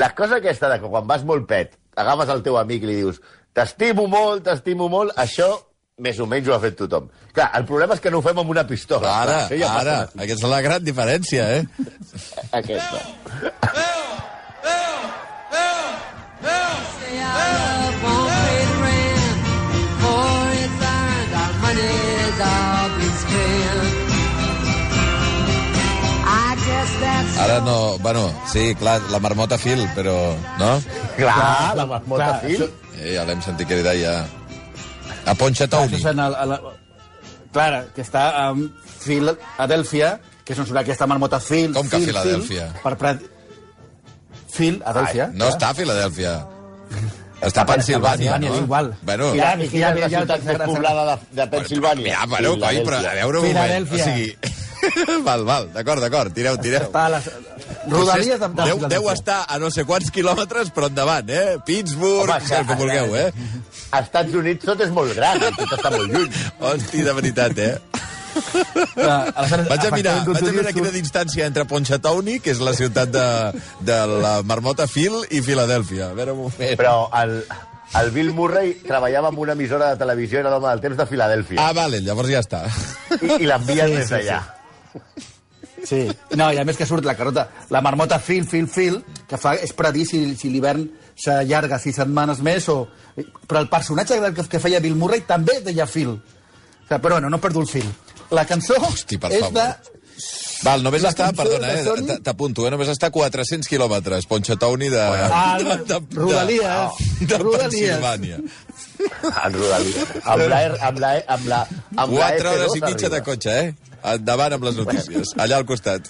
la 0.00 0.14
cosa 0.16 0.40
aquesta 0.40 0.72
de 0.72 0.80
que 0.80 0.88
quan 0.96 1.04
vas 1.12 1.28
molt 1.28 1.44
pet, 1.50 1.76
agafes 1.96 2.32
el 2.34 2.42
teu 2.46 2.56
amic 2.60 2.82
i 2.82 2.90
li 2.90 2.96
dius 3.02 3.20
t'estimo 3.52 4.06
molt, 4.08 4.44
t'estimo 4.46 4.88
molt, 4.92 5.12
això 5.20 5.50
més 6.02 6.18
o 6.18 6.26
menys 6.26 6.48
ho 6.48 6.54
ha 6.56 6.60
fet 6.62 6.78
tothom. 6.78 7.10
Clar, 7.36 7.50
el 7.58 7.66
problema 7.68 7.94
és 7.94 8.00
que 8.02 8.10
no 8.10 8.18
ho 8.18 8.24
fem 8.24 8.38
amb 8.40 8.50
una 8.50 8.64
pistola. 8.66 9.12
Ara, 9.22 9.38
Clar, 9.52 9.58
ja 9.60 9.72
ara. 9.78 9.96
passa 10.06 10.24
Aquesta 10.24 10.48
és 10.48 10.54
la 10.54 10.62
gran 10.64 10.84
diferència, 10.88 11.48
eh? 11.58 11.64
Aquesta. 12.62 13.92
Love 23.72 23.91
Ara 27.42 27.60
no... 27.64 27.98
Bueno, 27.98 28.22
sí, 28.50 28.74
clar, 28.78 29.00
la 29.10 29.18
marmota 29.22 29.58
fil, 29.58 29.82
però... 29.96 30.14
No? 30.60 30.70
Clar, 31.16 31.74
la 31.76 31.86
marmota 31.86 32.24
clar, 32.28 32.40
fil. 32.46 32.62
això- 32.62 32.70
Eh, 33.02 33.14
ja 33.16 33.24
l'hem 33.26 33.40
sentit 33.42 33.66
cridar 33.66 33.94
ja. 33.98 34.12
A 35.26 35.34
Poncha 35.34 35.66
Clar, 35.66 35.86
Toni. 35.88 35.96
això 35.96 36.08
és 36.10 36.12
en 36.12 36.20
el, 36.22 36.34
a 36.38 36.44
la, 36.46 36.58
clar, 37.54 37.70
que 37.96 38.02
està 38.04 38.26
amb 38.44 38.70
Phil 39.02 39.32
Adelphia, 39.58 40.12
que 40.44 40.52
és 40.54 40.58
on 40.62 40.66
surt 40.68 40.78
aquesta 40.82 41.06
marmota 41.10 41.40
Phil. 41.40 41.72
Com 41.74 41.88
que 41.90 41.98
Phil, 41.98 42.10
Filadèlfia? 42.12 42.68
Phil, 42.72 42.82
per 42.84 42.94
pre... 43.00 43.14
Phil 44.52 44.82
Adelphia. 44.84 45.30
No 45.34 45.48
està 45.48 45.70
a 45.72 45.74
Filadèlfia. 45.78 46.34
Està 47.42 47.64
a 47.64 47.66
Pensilvània, 47.66 48.36
Pensilvània, 48.36 48.48
no? 48.48 48.54
és 48.54 48.64
igual. 48.66 48.90
Bueno, 49.02 49.30
I, 49.34 49.40
Ja, 49.40 49.52
i 49.58 49.68
quina 49.70 49.92
és 49.92 50.02
la 50.04 50.10
ciutat 50.12 50.44
més 50.46 50.60
poblada 50.62 51.06
de, 51.08 51.16
de 51.40 51.46
Pensilvània? 51.56 52.12
Ja, 52.14 52.26
bueno, 52.30 52.52
coi, 52.62 52.82
però 52.86 53.00
a 53.02 53.14
veure 53.18 53.40
un 53.42 53.48
moment. 53.50 53.88
O 53.90 54.02
sigui... 54.02 54.60
val, 55.26 55.44
val, 55.46 55.68
d'acord, 55.74 56.02
d'acord, 56.02 56.34
tireu, 56.34 56.56
tireu. 56.62 56.86
Està 56.88 57.04
a 57.06 57.12
les 57.16 57.28
rodalies 57.90 58.40
de 58.42 58.48
deu, 58.58 58.80
deu 58.90 59.10
estar 59.12 59.40
a 59.46 59.58
no 59.62 59.70
sé 59.74 59.84
quants 59.86 60.10
quilòmetres, 60.14 60.72
però 60.74 60.90
endavant, 60.90 61.30
eh? 61.30 61.58
Pittsburgh, 61.66 62.30
Home, 62.30 62.42
Home, 62.42 62.58
el 62.60 62.66
que 62.70 62.78
vulgueu, 62.80 63.16
eh? 63.18 63.28
Als 63.92 64.08
Estats 64.08 64.38
Units 64.38 64.66
tot 64.66 64.82
és 64.82 64.94
molt 64.94 65.14
gran, 65.18 65.38
i 65.42 65.52
tot 65.58 65.76
està 65.78 65.92
molt 65.94 66.10
lluny. 66.10 66.42
Hosti, 66.70 67.04
de 67.06 67.14
veritat, 67.18 67.62
eh? 67.62 68.01
Ah, 69.02 69.26
aleshores, 69.34 69.68
Vaig 69.68 69.86
a 69.86 69.90
mirar, 69.94 70.14
vaig 70.26 70.48
a 70.48 70.52
mirar 70.54 70.72
quina 70.76 70.92
distància 70.94 71.46
entre 71.48 71.64
Ponchatouni, 71.68 72.38
que 72.44 72.52
és 72.54 72.60
la 72.64 72.74
ciutat 72.76 73.10
de, 73.12 73.26
de 73.84 73.98
la 74.22 74.38
marmota 74.46 74.86
Phil, 74.90 75.18
i 75.30 75.42
Filadèlfia. 75.44 76.10
A 76.10 76.16
veure 76.18 76.34
un 76.36 76.44
moment. 76.46 76.76
Però 76.80 76.94
el, 77.22 77.36
el 78.00 78.10
Bill 78.14 78.32
Murray 78.36 78.74
treballava 78.86 79.32
en 79.32 79.38
una 79.44 79.56
emissora 79.58 79.92
de 79.92 80.00
televisió, 80.00 80.40
era 80.40 80.52
l'home 80.52 80.70
del 80.70 80.82
temps 80.84 81.00
de 81.02 81.06
Filadèlfia. 81.10 81.60
Ah, 81.62 81.72
vale, 81.76 82.00
llavors 82.04 82.32
ja 82.32 82.42
està. 82.44 82.64
I, 83.20 83.36
i 83.42 83.48
l'envien 83.48 83.88
Sí, 83.90 83.96
des 84.00 84.08
sí, 84.08 84.14
d'allà. 84.16 84.40
Sí. 85.82 86.02
No, 86.38 86.46
i 86.54 86.60
a 86.60 86.64
més 86.64 86.76
que 86.78 86.86
surt 86.86 87.04
la 87.04 87.16
carota, 87.18 87.48
la 87.74 87.80
marmota 87.82 88.20
fil, 88.22 88.44
fil, 88.46 88.68
fil, 88.70 89.00
que 89.28 89.38
fa, 89.40 89.56
és 89.58 89.72
per 89.74 89.88
a 89.88 89.94
dir 89.94 90.04
si, 90.06 90.20
si 90.38 90.50
l'hivern 90.52 90.84
s'allarga 91.18 91.80
sis 91.82 91.98
setmanes 91.98 92.42
més 92.44 92.68
o... 92.70 92.84
Però 93.48 93.60
el 93.60 93.68
personatge 93.72 94.20
que, 94.36 94.46
que 94.48 94.60
feia 94.62 94.80
Bill 94.80 94.94
Murray 94.96 95.24
també 95.26 95.58
deia 95.64 95.86
fil. 95.90 96.14
O 96.14 96.86
sigui, 96.92 97.00
però 97.02 97.16
bueno, 97.16 97.30
no 97.32 97.40
perdo 97.40 97.60
el 97.62 97.68
fil. 97.70 97.86
La 98.32 98.44
cançó 98.48 98.78
Hosti, 98.80 99.18
per 99.20 99.30
és 99.32 99.44
favor. 99.44 99.58
de... 99.58 99.98
Val, 100.62 100.82
només 100.86 101.02
La 101.02 101.10
està, 101.10 101.32
perdona, 101.34 101.72
de 101.74 102.14
eh, 102.14 102.18
t'apunto, 102.22 102.62
eh, 102.68 102.70
només 102.70 102.88
està 102.92 103.08
a 103.10 103.14
400 103.14 103.66
quilòmetres, 103.66 104.28
Ponchatouni 104.30 104.90
de... 104.92 105.00
Ah, 105.02 105.56
de, 105.58 105.76
de, 105.88 105.98
Rodalies, 106.14 107.00
de, 107.18 107.26
de 107.32 107.38
Rodalies. 107.42 107.96
Pensilvània. 107.98 108.38
En 109.02 109.56
Rodalies. 109.56 110.12
Amb 110.22 110.44
la, 110.52 110.60
amb 110.88 111.02
la, 111.02 111.10
amb 111.36 111.48
la, 111.50 111.62
amb 111.96 112.14
la 112.14 112.28
4 112.36 112.52
hores 112.52 112.68
F2 112.68 112.78
i 112.78 112.84
mitja 112.84 113.08
de 113.08 113.18
arriba. 113.18 113.24
cotxe, 113.26 113.56
eh? 113.64 113.74
Endavant 114.12 114.54
amb 114.56 114.68
les 114.68 114.78
notícies, 114.78 115.34
allà 115.42 115.58
al 115.58 115.66
costat. 115.66 116.06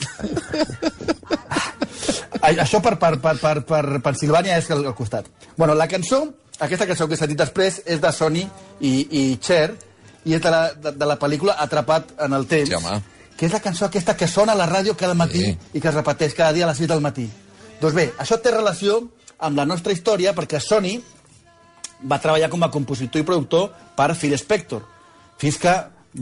Ai, 2.43 2.57
Això 2.59 2.81
per, 2.85 2.97
per, 3.01 3.15
per, 3.23 3.37
per, 3.41 3.55
per 3.69 3.83
Pensilvània 4.05 4.59
és 4.61 4.69
al, 4.75 4.85
al 4.91 4.97
costat. 4.99 5.29
Bueno, 5.57 5.75
la 5.79 5.87
cançó, 5.89 6.25
aquesta 6.59 6.89
cançó 6.91 7.09
que 7.09 7.17
s'ha 7.17 7.29
dit 7.31 7.39
després, 7.39 7.81
és 7.87 8.01
de 8.03 8.13
Sony 8.13 8.43
i, 8.43 8.93
i 9.09 9.25
Cher, 9.41 9.71
i 10.25 10.35
és 10.37 10.41
de 10.43 10.51
la, 10.51 10.73
de, 10.75 10.93
de 10.93 11.07
la 11.07 11.17
pel·lícula 11.19 11.57
Atrapat 11.59 12.13
en 12.23 12.33
el 12.33 12.47
temps, 12.47 12.69
Sí, 12.69 12.75
home. 12.75 13.01
que 13.37 13.47
és 13.47 13.53
la 13.53 13.61
cançó 13.61 13.87
aquesta 13.87 14.17
que 14.17 14.29
sona 14.29 14.53
a 14.53 14.59
la 14.59 14.69
ràdio 14.71 14.95
cada 14.97 15.15
matí 15.15 15.43
Sí. 15.45 15.59
i 15.75 15.81
que 15.81 15.89
es 15.89 15.95
repeteix 15.95 16.35
cada 16.35 16.53
dia 16.53 16.65
a 16.65 16.69
les 16.69 16.79
6 16.79 16.89
del 16.89 17.01
matí. 17.01 17.29
Doncs 17.81 17.95
bé, 17.95 18.13
això 18.19 18.39
té 18.41 18.51
relació 18.51 19.01
amb 19.39 19.57
la 19.57 19.65
nostra 19.67 19.93
història 19.93 20.35
perquè 20.35 20.61
Sony 20.61 21.01
va 22.11 22.19
treballar 22.21 22.49
com 22.51 22.63
a 22.63 22.71
compositor 22.71 23.21
i 23.21 23.25
productor 23.27 23.71
per 23.97 24.15
Phil 24.15 24.37
Spector, 24.39 24.83
fins 25.39 25.59
que 25.59 25.73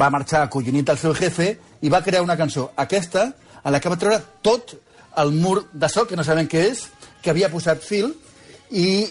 va 0.00 0.10
marxar 0.10 0.42
acollonit 0.46 0.88
al 0.88 0.98
seu 0.98 1.14
jefe 1.14 1.58
i 1.82 1.88
va 1.92 2.02
crear 2.02 2.22
una 2.22 2.36
cançó, 2.36 2.70
aquesta, 2.76 3.32
a 3.62 3.70
la 3.70 3.80
que 3.80 3.88
va 3.92 3.96
treure 3.98 4.20
tot 4.42 4.76
el 5.20 5.32
mur 5.32 5.66
de 5.72 5.88
so, 5.88 6.06
que 6.06 6.16
no 6.16 6.24
sabem 6.24 6.46
què 6.48 6.60
és, 6.70 6.86
que 7.20 7.30
havia 7.30 7.50
posat 7.50 7.82
Phil, 7.84 8.12
i 8.70 9.06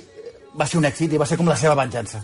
va 0.58 0.66
ser 0.66 0.78
un 0.80 0.86
èxit 0.86 1.14
i 1.14 1.18
va 1.20 1.26
ser 1.28 1.38
com 1.38 1.46
la 1.50 1.58
seva 1.58 1.76
venjança. 1.76 2.24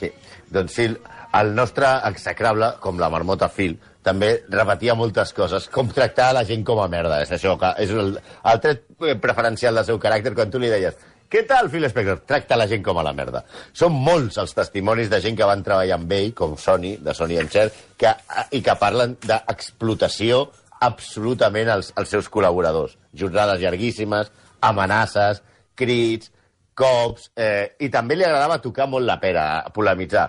Sí. 0.00 0.10
Doncs 0.50 0.72
Phil, 0.74 0.96
el 1.40 1.54
nostre 1.54 1.88
execrable, 2.10 2.74
com 2.80 3.00
la 3.00 3.10
marmota 3.10 3.48
Phil, 3.50 3.78
també 4.04 4.34
repetia 4.52 4.94
moltes 4.98 5.32
coses, 5.32 5.66
com 5.72 5.88
tractar 5.88 6.32
la 6.36 6.44
gent 6.44 6.62
com 6.66 6.82
a 6.82 6.90
merda. 6.92 7.22
És 7.24 7.32
això, 7.34 7.56
que 7.60 7.72
és 7.82 7.90
el, 7.90 8.14
el 8.52 8.62
tret 8.62 8.86
preferencial 9.22 9.80
del 9.80 9.88
seu 9.88 9.98
caràcter, 10.02 10.34
quan 10.36 10.52
tu 10.52 10.60
li 10.62 10.72
deies 10.72 10.98
què 11.34 11.40
tal, 11.48 11.66
Phil 11.66 11.82
Spector? 11.90 12.20
Tracta 12.28 12.54
la 12.54 12.68
gent 12.70 12.84
com 12.86 12.98
a 13.00 13.02
la 13.02 13.10
merda. 13.16 13.40
Són 13.74 13.96
molts 14.06 14.36
els 14.38 14.52
testimonis 14.54 15.08
de 15.10 15.18
gent 15.24 15.34
que 15.34 15.48
van 15.48 15.64
treballar 15.66 15.96
amb 15.96 16.12
ell, 16.14 16.28
com 16.36 16.54
Sony, 16.60 16.92
de 17.02 17.14
Sony 17.16 17.40
Cher, 17.50 17.64
que, 17.98 18.12
i 18.54 18.60
que 18.62 18.76
parlen 18.78 19.16
d'explotació 19.24 20.44
absolutament 20.84 21.72
als, 21.74 21.90
als 21.98 22.14
seus 22.14 22.28
col·laboradors. 22.30 22.94
Jornades 23.18 23.58
llarguíssimes, 23.64 24.30
amenaces, 24.62 25.42
crits, 25.74 26.30
cops, 26.78 27.32
eh, 27.34 27.74
i 27.82 27.90
també 27.90 28.14
li 28.14 28.26
agradava 28.26 28.60
tocar 28.62 28.86
molt 28.90 29.06
la 29.06 29.18
pera, 29.22 29.44
polemitzar. 29.74 30.28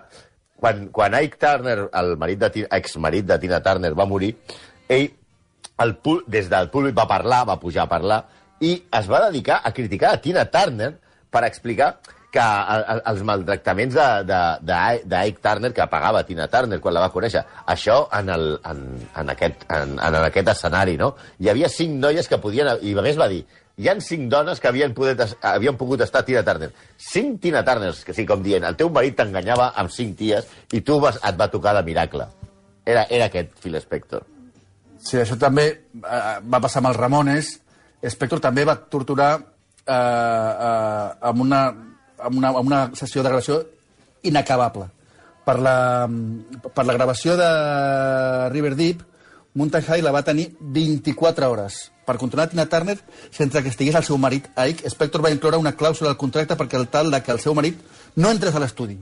Quan, 0.59 0.87
quan 0.95 1.13
Ike 1.19 1.37
Turner, 1.37 1.89
el 1.91 2.15
marit 2.17 2.39
de, 2.39 2.65
exmarit 2.77 3.25
de 3.27 3.37
Tina 3.39 3.59
Turner, 3.63 3.91
va 3.97 4.05
morir, 4.07 4.31
ell 4.87 5.09
el, 5.83 5.95
des 6.31 6.47
del 6.49 6.69
públic 6.71 6.95
va 6.95 7.07
parlar, 7.09 7.43
va 7.49 7.59
pujar 7.59 7.83
a 7.85 7.91
parlar, 7.91 8.21
i 8.63 8.77
es 8.99 9.09
va 9.11 9.25
dedicar 9.27 9.59
a 9.67 9.73
criticar 9.75 10.13
a 10.15 10.21
Tina 10.23 10.45
Turner 10.47 10.93
per 11.29 11.43
explicar 11.43 11.97
que 12.31 12.39
el- 12.43 12.85
el- 12.93 13.01
els 13.11 13.21
maltractaments 13.23 13.93
de, 13.95 14.05
de, 14.31 14.39
de, 14.69 14.79
de 15.05 15.19
Ike 15.27 15.41
Turner 15.43 15.73
que 15.75 15.85
pagava 15.91 16.23
Tina 16.27 16.47
Turner 16.51 16.79
quan 16.83 16.93
la 16.95 17.03
va 17.03 17.11
conèixer, 17.11 17.43
això 17.67 17.99
en, 18.15 18.29
el, 18.29 18.47
en, 18.71 18.81
en, 19.15 19.29
aquest, 19.35 19.67
en, 19.71 19.93
en 19.99 20.17
aquest 20.23 20.49
escenari, 20.55 20.95
no? 20.99 21.13
Hi 21.39 21.51
havia 21.51 21.69
cinc 21.71 21.99
noies 21.99 22.27
que 22.31 22.39
podien... 22.43 22.71
I 22.81 22.95
a 22.97 23.03
més 23.05 23.19
va 23.19 23.27
dir, 23.31 23.43
hi 23.77 23.89
han 23.91 24.01
cinc 24.01 24.29
dones 24.31 24.61
que 24.63 24.69
havien, 24.69 24.93
podet, 24.95 25.19
havien 25.43 25.75
pogut 25.75 26.01
estar 26.05 26.23
Tina 26.25 26.43
Turner. 26.47 26.69
Cinc 26.97 27.41
Tina 27.43 27.63
Turners, 27.67 28.03
que 28.07 28.15
sí, 28.15 28.25
com 28.27 28.43
dient, 28.43 28.63
el 28.63 28.77
teu 28.79 28.91
marit 28.93 29.17
t'enganyava 29.19 29.73
amb 29.75 29.91
cinc 29.91 30.15
ties 30.21 30.47
i 30.71 30.81
tu 30.85 30.99
vas, 31.03 31.19
et 31.19 31.35
va 31.39 31.49
tocar 31.51 31.75
de 31.75 31.83
miracle. 31.87 32.27
Era, 32.85 33.05
era 33.09 33.27
aquest 33.27 33.51
Phil 33.59 33.75
Spector. 33.81 34.23
Sí, 35.01 35.19
això 35.19 35.35
també 35.41 35.67
eh, 35.67 36.21
va 36.41 36.61
passar 36.63 36.81
amb 36.81 36.93
els 36.93 36.99
Ramones. 37.01 37.51
Spector 38.15 38.39
també 38.41 38.63
va 38.65 38.77
torturar 38.79 39.31
eh, 39.35 39.91
eh, 39.91 41.07
amb, 41.29 41.41
una, 41.43 41.65
amb, 42.19 42.37
una, 42.37 42.53
amb 42.53 42.65
una 42.65 42.83
sessió 42.95 43.23
de 43.23 43.33
gravació 43.33 43.59
inacabable. 44.23 44.87
Per 45.45 45.59
la, 45.61 45.75
per 46.73 46.85
la 46.87 46.95
gravació 46.95 47.35
de 47.37 47.49
River 48.53 48.73
Deep, 48.79 49.03
Mountain 49.55 49.83
High 49.87 50.03
la 50.03 50.11
va 50.11 50.23
tenir 50.27 50.49
24 50.59 51.49
hores. 51.49 51.91
Per 52.05 52.17
controlar 52.19 52.49
Tina 52.51 52.67
Turner, 52.69 52.97
sense 53.31 53.61
que 53.63 53.71
estigués 53.71 53.95
el 53.95 54.03
seu 54.03 54.17
marit, 54.19 54.49
Ike, 54.59 54.89
Spector 54.91 55.23
va 55.23 55.31
incloure 55.31 55.57
una 55.57 55.73
clàusula 55.79 56.11
al 56.11 56.19
contracte 56.19 56.57
perquè 56.59 56.75
el 56.77 56.89
tal 56.91 57.09
de 57.11 57.21
que 57.23 57.31
el 57.31 57.39
seu 57.39 57.55
marit 57.55 57.79
no 58.19 58.33
entrés 58.35 58.53
a 58.55 58.61
l'estudi. 58.61 58.97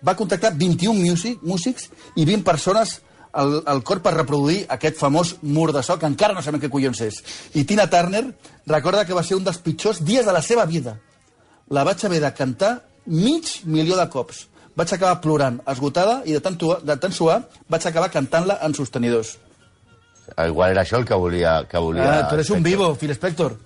Va 0.00 0.16
contractar 0.16 0.54
21 0.56 0.96
músic, 1.04 1.42
músics 1.42 1.90
i 2.16 2.24
20 2.24 2.46
persones 2.46 2.98
al, 3.32 3.60
al 3.66 3.82
cor 3.84 4.00
per 4.00 4.14
reproduir 4.16 4.62
aquest 4.72 4.96
famós 4.96 5.34
mur 5.42 5.68
de 5.76 5.82
so, 5.84 5.98
que 6.00 6.08
encara 6.08 6.34
no 6.34 6.42
sabem 6.42 6.62
què 6.62 6.70
collons 6.72 7.02
és. 7.04 7.18
I 7.54 7.66
Tina 7.68 7.88
Turner 7.92 8.24
recorda 8.66 9.04
que 9.04 9.16
va 9.16 9.26
ser 9.26 9.36
un 9.36 9.44
dels 9.44 9.60
pitjors 9.60 10.00
dies 10.00 10.24
de 10.24 10.32
la 10.32 10.42
seva 10.42 10.64
vida. 10.64 10.96
La 11.68 11.84
vaig 11.84 12.04
haver 12.08 12.22
de 12.24 12.32
cantar 12.32 12.78
mig 13.04 13.58
milió 13.64 13.98
de 14.00 14.08
cops. 14.08 14.46
Vaig 14.78 14.94
acabar 14.94 15.20
plorant, 15.20 15.60
esgotada, 15.68 16.22
i 16.24 16.32
de 16.32 16.40
tant, 16.40 16.56
de 16.56 16.96
tant 16.96 17.12
suar 17.12 17.42
vaig 17.68 17.86
acabar 17.86 18.08
cantant-la 18.14 18.60
en 18.64 18.74
sostenidors. 18.78 19.36
Igual 20.46 20.70
era 20.74 20.82
això 20.82 20.98
el 20.98 21.04
que 21.08 21.14
volia... 21.14 21.62
Que 21.68 21.78
volia 21.78 22.08
Ah, 22.18 22.28
tu 22.28 22.34
eres 22.36 22.50
un 22.50 22.62
vivo, 22.62 22.94
Phil 22.96 23.14
Spector. 23.14 23.56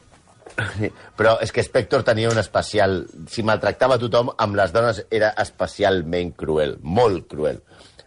Però 1.17 1.39
és 1.41 1.53
que 1.53 1.63
Spector 1.65 2.03
tenia 2.07 2.31
un 2.31 2.39
especial... 2.41 3.03
Si 3.31 3.43
maltractava 3.47 3.99
tothom, 4.01 4.31
amb 4.39 4.57
les 4.59 4.73
dones 4.75 5.03
era 5.11 5.33
especialment 5.43 6.35
cruel, 6.37 6.77
molt 6.83 7.27
cruel. 7.31 7.63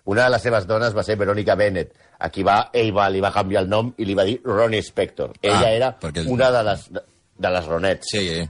Una 0.05 0.27
de 0.27 0.35
les 0.35 0.43
seves 0.45 0.67
dones 0.69 0.93
va 0.95 1.03
ser 1.03 1.15
Veronica 1.17 1.55
Bennett, 1.57 1.95
a 2.21 2.29
qui 2.29 2.43
va, 2.45 2.69
ell 2.73 2.91
va, 2.95 3.07
li 3.09 3.21
va 3.23 3.31
canviar 3.33 3.63
el 3.65 3.69
nom 3.71 3.89
i 3.97 4.05
li 4.05 4.13
va 4.17 4.23
dir 4.27 4.37
Ronnie 4.45 4.83
Spector. 4.85 5.33
Ella 5.41 5.63
Ah, 5.65 5.71
era 5.73 5.89
perquè- 5.99 6.27
una 6.29 6.51
de 6.53 6.61
les, 6.67 6.83
de 6.93 7.49
les 7.57 7.65
Ronets. 7.65 8.11
Sí, 8.13 8.21
eh? 8.29 8.45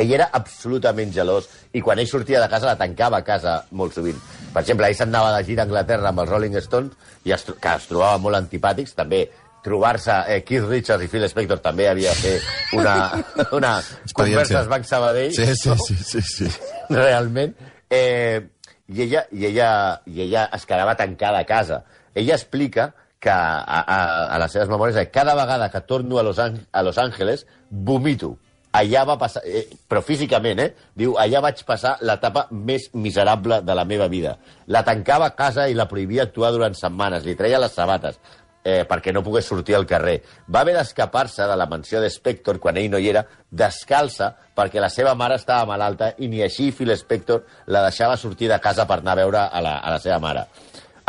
Ell 0.00 0.14
era 0.16 0.30
absolutament 0.36 1.12
gelós 1.12 1.48
i 1.76 1.82
quan 1.84 2.00
ell 2.00 2.08
sortia 2.08 2.40
de 2.40 2.48
casa 2.48 2.70
la 2.70 2.78
tancava 2.80 3.20
a 3.20 3.26
casa 3.26 3.58
molt 3.76 3.94
sovint. 3.96 4.18
Per 4.54 4.62
exemple, 4.62 4.88
ell 4.88 4.96
s'anava 4.96 5.34
de 5.36 5.44
gira 5.46 5.64
a 5.64 5.68
Anglaterra 5.68 6.10
amb 6.10 6.24
els 6.24 6.30
Rolling 6.32 6.56
Stones, 6.64 6.96
i 7.24 7.34
es, 7.36 7.44
que 7.44 7.74
es 7.76 7.88
trobava 7.90 8.18
molt 8.22 8.40
antipàtics, 8.40 8.96
també 8.96 9.26
trobar-se 9.64 10.14
eh, 10.32 10.40
Keith 10.46 10.68
Richards 10.68 11.04
i 11.04 11.10
Phil 11.12 11.26
Spector 11.28 11.60
també 11.60 11.88
havia 11.90 12.14
de 12.14 12.22
fer 12.22 12.78
una, 12.78 12.94
una 13.58 13.74
conversa 14.16 14.62
Banc 14.70 14.88
Sabadell 14.88 15.34
Sí, 15.36 15.44
sí, 15.54 15.74
sí, 15.84 15.96
sí, 16.00 16.22
sí. 16.24 16.48
realment. 16.96 17.54
Eh, 17.90 18.40
i, 18.88 19.02
ella, 19.04 19.26
i, 19.30 19.46
ella, 19.46 19.70
I 20.06 20.24
ella 20.26 20.48
es 20.56 20.66
quedava 20.66 20.96
tancada 20.98 21.44
a 21.44 21.46
casa. 21.46 21.84
Ella 22.14 22.34
explica 22.34 22.90
que 23.20 23.30
a, 23.30 23.60
a, 23.60 23.98
a 24.32 24.38
les 24.40 24.54
seves 24.56 24.70
memòries 24.72 24.96
que 24.96 25.12
cada 25.12 25.36
vegada 25.36 25.68
que 25.70 25.82
torno 25.84 26.18
a 26.18 26.24
Los, 26.24 26.40
Ang 26.40 26.56
a 26.72 26.82
Los 26.82 26.98
Angeles 26.98 27.46
vomito. 27.68 28.38
Allà 28.72 29.02
va 29.04 29.16
passar, 29.18 29.42
eh, 29.44 29.64
però 29.90 29.98
físicament, 30.06 30.60
eh? 30.62 30.68
Diu, 30.94 31.16
allà 31.18 31.40
vaig 31.42 31.64
passar 31.66 31.96
l'etapa 32.06 32.46
més 32.54 32.90
miserable 32.94 33.58
de 33.66 33.74
la 33.74 33.84
meva 33.84 34.06
vida. 34.08 34.36
La 34.70 34.84
tancava 34.86 35.26
a 35.26 35.34
casa 35.34 35.66
i 35.66 35.74
la 35.74 35.88
prohibia 35.90 36.28
actuar 36.28 36.52
durant 36.54 36.76
setmanes. 36.78 37.26
Li 37.26 37.34
treia 37.34 37.58
les 37.58 37.74
sabates 37.74 38.20
eh, 38.64 38.84
perquè 38.86 39.12
no 39.12 39.24
pogués 39.26 39.48
sortir 39.48 39.74
al 39.76 39.86
carrer. 39.90 40.20
Va 40.46 40.62
haver 40.62 40.76
d'escapar-se 40.76 41.46
de 41.48 41.56
la 41.56 41.66
mansió 41.66 42.00
de 42.00 42.10
Spector 42.10 42.60
quan 42.60 42.78
ell 42.78 42.90
no 42.92 43.00
hi 43.00 43.08
era, 43.10 43.24
descalça, 43.50 44.30
perquè 44.56 44.80
la 44.80 44.90
seva 44.92 45.14
mare 45.18 45.40
estava 45.40 45.66
malalta 45.68 46.12
i 46.18 46.28
ni 46.28 46.42
així 46.44 46.70
Phil 46.76 46.94
Spector 46.96 47.42
la 47.66 47.84
deixava 47.88 48.18
sortir 48.20 48.50
de 48.52 48.60
casa 48.60 48.86
per 48.86 49.00
anar 49.00 49.16
a 49.16 49.22
veure 49.22 49.42
a 49.48 49.64
la, 49.64 49.78
a 49.78 49.96
la 49.96 49.98
seva 50.02 50.20
mare. 50.22 50.46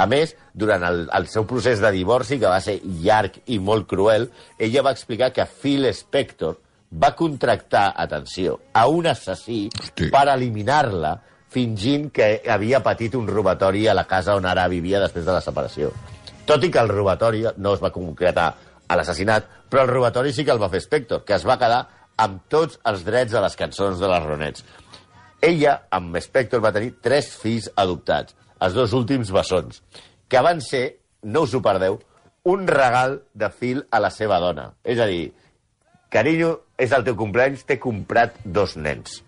A 0.02 0.08
més, 0.10 0.34
durant 0.58 0.82
el, 0.88 1.04
el 1.14 1.28
seu 1.30 1.46
procés 1.46 1.82
de 1.84 1.92
divorci, 1.94 2.40
que 2.40 2.50
va 2.50 2.62
ser 2.64 2.80
llarg 3.04 3.38
i 3.54 3.60
molt 3.60 3.86
cruel, 3.90 4.32
ella 4.58 4.82
va 4.88 4.96
explicar 4.96 5.30
que 5.36 5.46
Phil 5.46 5.86
Spector 5.94 6.58
va 6.92 7.16
contractar, 7.16 7.94
atenció, 7.96 8.60
a 8.74 8.88
un 8.88 9.08
assassí 9.08 9.70
Hosti. 9.72 10.10
per 10.12 10.28
eliminar-la 10.34 11.16
fingint 11.52 12.10
que 12.16 12.42
havia 12.48 12.82
patit 12.84 13.16
un 13.16 13.28
robatori 13.28 13.88
a 13.88 13.96
la 13.96 14.06
casa 14.08 14.36
on 14.36 14.46
ara 14.46 14.68
vivia 14.72 15.00
després 15.00 15.26
de 15.26 15.34
la 15.36 15.42
separació. 15.44 15.92
Tot 16.48 16.64
i 16.64 16.72
que 16.72 16.80
el 16.80 16.92
robatori 16.92 17.44
no 17.58 17.74
es 17.76 17.82
va 17.84 17.92
concretar 17.92 18.54
a 18.88 18.96
l'assassinat, 18.96 19.48
però 19.70 19.86
el 19.86 19.92
robatori 19.92 20.34
sí 20.34 20.46
que 20.46 20.52
el 20.52 20.62
va 20.62 20.72
fer 20.72 20.82
Spector, 20.84 21.24
que 21.24 21.36
es 21.36 21.48
va 21.48 21.60
quedar 21.60 21.82
amb 22.20 22.44
tots 22.52 22.80
els 22.86 23.04
drets 23.08 23.32
de 23.32 23.42
les 23.44 23.56
cançons 23.56 24.00
de 24.00 24.08
les 24.12 24.24
Ronets. 24.24 24.64
Ella, 25.42 25.78
amb 25.90 26.18
Spector, 26.22 26.62
va 26.62 26.74
tenir 26.76 26.96
tres 27.02 27.32
fills 27.40 27.70
adoptats, 27.76 28.36
els 28.62 28.76
dos 28.78 28.94
últims 28.94 29.32
bessons, 29.34 29.82
que 30.28 30.44
van 30.44 30.62
ser, 30.62 31.00
no 31.24 31.46
us 31.48 31.56
ho 31.56 31.62
perdeu, 31.64 32.00
un 32.52 32.68
regal 32.68 33.22
de 33.34 33.50
fil 33.50 33.86
a 33.92 34.00
la 34.00 34.12
seva 34.14 34.40
dona. 34.44 34.72
És 34.84 35.00
a 35.00 35.08
dir, 35.10 35.32
carinyo, 36.14 36.52
és 36.82 36.96
el 36.96 37.06
teu 37.06 37.18
cumpleaños, 37.20 37.66
t'he 37.68 37.78
comprat 37.82 38.40
dos 38.44 38.76
nens. 38.78 39.22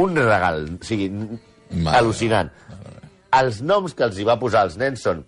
Un 0.00 0.16
regal, 0.16 0.64
o 0.76 0.84
sigui, 0.84 1.10
Mare 1.74 1.98
al·lucinant. 2.00 2.50
Els 3.36 3.60
noms 3.66 3.94
que 3.96 4.06
els 4.06 4.18
hi 4.20 4.26
va 4.26 4.38
posar 4.40 4.62
als 4.64 4.76
nens 4.80 5.02
són 5.04 5.24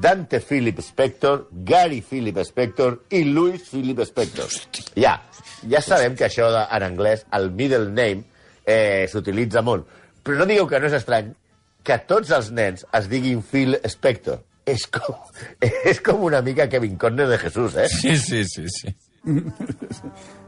Dante 0.00 0.40
Philip 0.42 0.80
Spector, 0.82 1.46
Gary 1.52 2.00
Philip 2.02 2.40
Spector 2.46 2.98
i 3.14 3.22
Louis 3.28 3.62
Philip 3.68 4.02
Spector. 4.08 4.50
Ja, 4.98 5.18
ja 5.70 5.82
sabem 5.84 6.16
que 6.18 6.26
això 6.26 6.50
de, 6.50 6.64
en 6.76 6.86
anglès, 6.88 7.26
el 7.36 7.50
middle 7.54 7.92
name, 7.92 8.24
eh, 8.66 9.06
s'utilitza 9.10 9.62
molt. 9.62 9.86
Però 10.24 10.40
no 10.40 10.48
digueu 10.48 10.66
que 10.66 10.80
no 10.80 10.90
és 10.90 10.98
estrany 10.98 11.30
que 11.84 12.00
tots 12.08 12.32
els 12.34 12.50
nens 12.56 12.86
es 12.96 13.08
diguin 13.12 13.44
Phil 13.44 13.78
Spector. 13.86 14.42
És 14.66 14.86
com, 14.88 15.18
és 15.90 16.00
com 16.00 16.24
una 16.24 16.40
mica 16.42 16.66
Kevin 16.72 16.96
Conner 16.98 17.28
de 17.28 17.38
Jesús, 17.38 17.76
eh? 17.76 17.88
Sí, 17.92 18.16
sí, 18.18 18.42
sí, 18.48 18.64
sí. 18.72 18.94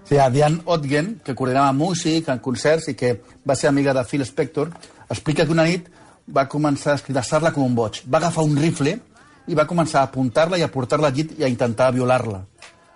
Sí, 0.07 0.19
a 0.19 0.29
Diane 0.31 0.61
Otgen, 0.65 1.17
que 1.25 1.35
coordinava 1.35 1.73
músic 1.75 2.29
en 2.31 2.39
concerts 2.45 2.91
i 2.93 2.95
que 2.95 3.17
va 3.49 3.57
ser 3.59 3.71
amiga 3.71 3.95
de 3.97 4.05
Phil 4.05 4.25
Spector, 4.25 4.71
explica 5.11 5.47
que 5.47 5.55
una 5.55 5.65
nit 5.67 5.89
va 6.31 6.47
començar 6.51 6.93
a 6.93 7.01
escridassar-la 7.01 7.53
com 7.55 7.65
un 7.67 7.75
boig. 7.75 8.03
Va 8.07 8.21
agafar 8.21 8.45
un 8.47 8.57
rifle 8.59 8.99
i 9.47 9.59
va 9.59 9.67
començar 9.67 10.03
a 10.03 10.11
apuntar-la 10.11 10.59
i 10.59 10.63
a 10.63 10.71
portar-la 10.71 11.11
al 11.11 11.17
llit 11.17 11.35
i 11.39 11.45
a 11.45 11.51
intentar 11.51 11.93
violar-la. 11.95 12.45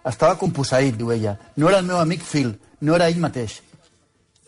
Estava 0.06 0.38
composseït, 0.38 0.96
diu 0.96 1.12
ella. 1.12 1.36
No 1.56 1.68
era 1.68 1.80
el 1.82 1.88
meu 1.88 1.98
amic 1.98 2.22
Phil, 2.24 2.54
no 2.80 2.94
era 2.96 3.08
ell 3.10 3.20
mateix. 3.20 3.60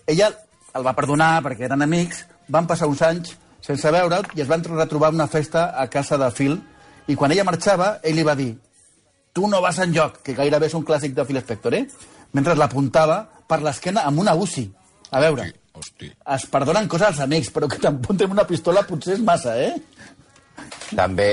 Ella 0.07 0.31
el 0.75 0.87
va 0.87 0.97
perdonar 0.97 1.43
perquè 1.45 1.67
eren 1.69 1.85
amics, 1.85 2.25
van 2.49 2.67
passar 2.67 2.89
uns 2.91 3.03
anys 3.07 3.37
sense 3.63 3.91
veure'l 3.95 4.27
i 4.35 4.43
es 4.43 4.49
van 4.51 4.65
retrobar 4.65 5.13
una 5.15 5.29
festa 5.31 5.71
a 5.79 5.87
casa 5.91 6.19
de 6.19 6.31
Phil 6.35 6.59
i 7.07 7.15
quan 7.19 7.33
ella 7.33 7.47
marxava, 7.47 7.99
ell 8.03 8.17
li 8.19 8.27
va 8.27 8.35
dir 8.39 8.55
tu 9.33 9.49
no 9.49 9.61
vas 9.65 9.81
enlloc, 9.83 10.21
que 10.25 10.37
gairebé 10.37 10.69
és 10.69 10.77
un 10.77 10.85
clàssic 10.85 11.17
de 11.17 11.25
Phil 11.29 11.41
Spector, 11.41 11.75
eh? 11.75 11.87
Mentre 12.37 12.57
l'apuntava 12.57 13.23
per 13.49 13.61
l'esquena 13.65 14.07
amb 14.09 14.23
una 14.23 14.35
UCI. 14.37 14.67
A 15.13 15.21
veure, 15.21 15.51
Hosti. 15.77 16.09
es 16.09 16.47
perdonen 16.53 16.89
coses 16.89 17.11
als 17.11 17.21
amics, 17.21 17.51
però 17.53 17.69
que 17.69 17.81
t'apunten 17.81 18.33
una 18.33 18.47
pistola 18.49 18.85
potser 18.89 19.19
és 19.19 19.25
massa, 19.25 19.57
eh? 19.61 19.75
També, 20.97 21.29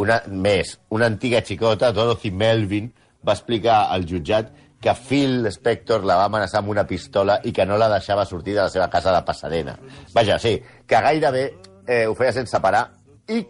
una 0.00 0.20
més, 0.28 0.76
una 0.96 1.08
antiga 1.12 1.42
xicota, 1.44 1.92
Dorothy 1.92 2.30
Melvin, 2.32 2.88
va 3.26 3.36
explicar 3.36 3.86
al 3.92 4.06
jutjat 4.08 4.52
que 4.80 4.94
Phil 4.96 5.44
Spector 5.52 6.06
la 6.08 6.16
va 6.16 6.28
amenaçar 6.30 6.62
amb 6.62 6.72
una 6.72 6.86
pistola 6.88 7.36
i 7.44 7.52
que 7.52 7.66
no 7.68 7.76
la 7.76 7.90
deixava 7.92 8.24
sortir 8.24 8.54
de 8.54 8.62
la 8.62 8.70
seva 8.72 8.88
casa 8.88 9.12
de 9.12 9.20
Pasadena. 9.26 9.76
Vaja, 10.14 10.38
sí, 10.40 10.54
que 10.88 11.02
gairebé 11.04 11.44
eh, 11.86 12.06
ho 12.06 12.14
feia 12.16 12.32
sense 12.32 12.60
parar 12.64 12.86
i 13.28 13.42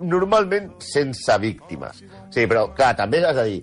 normalment 0.00 0.72
sense 0.84 1.38
víctimes. 1.42 2.02
Sí, 2.32 2.46
però, 2.50 2.68
clar, 2.76 2.94
també 2.98 3.22
has 3.24 3.36
de 3.36 3.46
dir, 3.48 3.62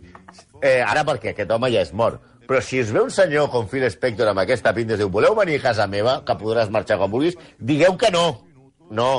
eh, 0.61 0.81
ara 0.81 1.05
perquè 1.07 1.33
aquest 1.33 1.51
home 1.51 1.71
ja 1.73 1.83
és 1.85 1.93
mort, 1.93 2.21
però 2.47 2.61
si 2.63 2.79
es 2.79 2.93
ve 2.95 3.01
un 3.03 3.11
senyor 3.11 3.49
com 3.51 3.67
Phil 3.67 3.85
Spector 3.91 4.29
amb 4.31 4.39
aquesta 4.39 4.71
pinta 4.73 4.95
i 4.95 5.01
diu, 5.01 5.09
voleu 5.11 5.35
venir 5.35 5.57
a 5.59 5.65
casa 5.65 5.87
meva, 5.91 6.21
que 6.23 6.37
podràs 6.39 6.71
marxar 6.71 6.97
quan 6.99 7.11
vulguis, 7.11 7.35
digueu 7.59 7.97
que 7.99 8.11
no. 8.13 8.27
No, 8.87 9.09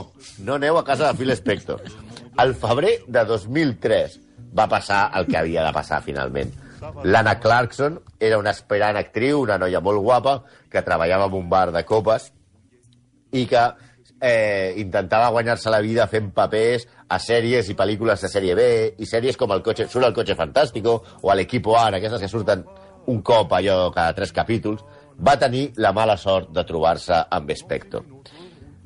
no 0.41 0.55
aneu 0.57 0.79
a 0.79 0.85
casa 0.85 1.11
de 1.11 1.19
Phil 1.19 1.35
Spector. 1.37 1.83
Al 2.41 2.55
febrer 2.57 3.03
de 3.07 3.25
2003 3.29 4.17
va 4.57 4.69
passar 4.71 5.11
el 5.19 5.27
que 5.29 5.37
havia 5.37 5.67
de 5.67 5.75
passar 5.77 6.01
finalment. 6.03 6.55
L'Anna 7.05 7.35
Clarkson 7.43 7.99
era 8.19 8.39
una 8.39 8.55
aspirant 8.55 8.97
actriu, 8.97 9.43
una 9.43 9.59
noia 9.61 9.83
molt 9.85 10.01
guapa, 10.01 10.39
que 10.71 10.85
treballava 10.87 11.27
en 11.29 11.37
un 11.37 11.51
bar 11.51 11.69
de 11.75 11.85
copes 11.85 12.31
i 13.37 13.45
que 13.51 13.65
eh, 14.21 14.75
intentava 14.81 15.29
guanyar-se 15.35 15.71
la 15.71 15.83
vida 15.85 16.09
fent 16.09 16.31
papers 16.33 16.87
a 17.09 17.19
sèries 17.23 17.71
i 17.73 17.77
pel·lícules 17.77 18.21
de 18.23 18.31
sèrie 18.31 18.55
B 18.59 18.69
i 19.01 19.09
sèries 19.09 19.37
com 19.41 19.53
el 19.55 19.63
cotxe, 19.65 19.89
surt 19.89 20.07
el 20.09 20.15
cotxe 20.17 20.37
fantàstico 20.39 20.99
o 21.23 21.31
a 21.33 21.37
l'equipo 21.39 21.77
A, 21.77 21.89
aquestes 21.89 22.21
que 22.21 22.31
surten 22.31 22.65
un 23.09 23.23
cop 23.25 23.53
allò 23.57 23.89
cada 23.95 24.15
tres 24.17 24.33
capítols, 24.37 24.85
va 25.19 25.39
tenir 25.41 25.71
la 25.77 25.93
mala 25.97 26.17
sort 26.17 26.53
de 26.55 26.65
trobar-se 26.65 27.25
amb 27.35 27.51
Spector. 27.57 28.05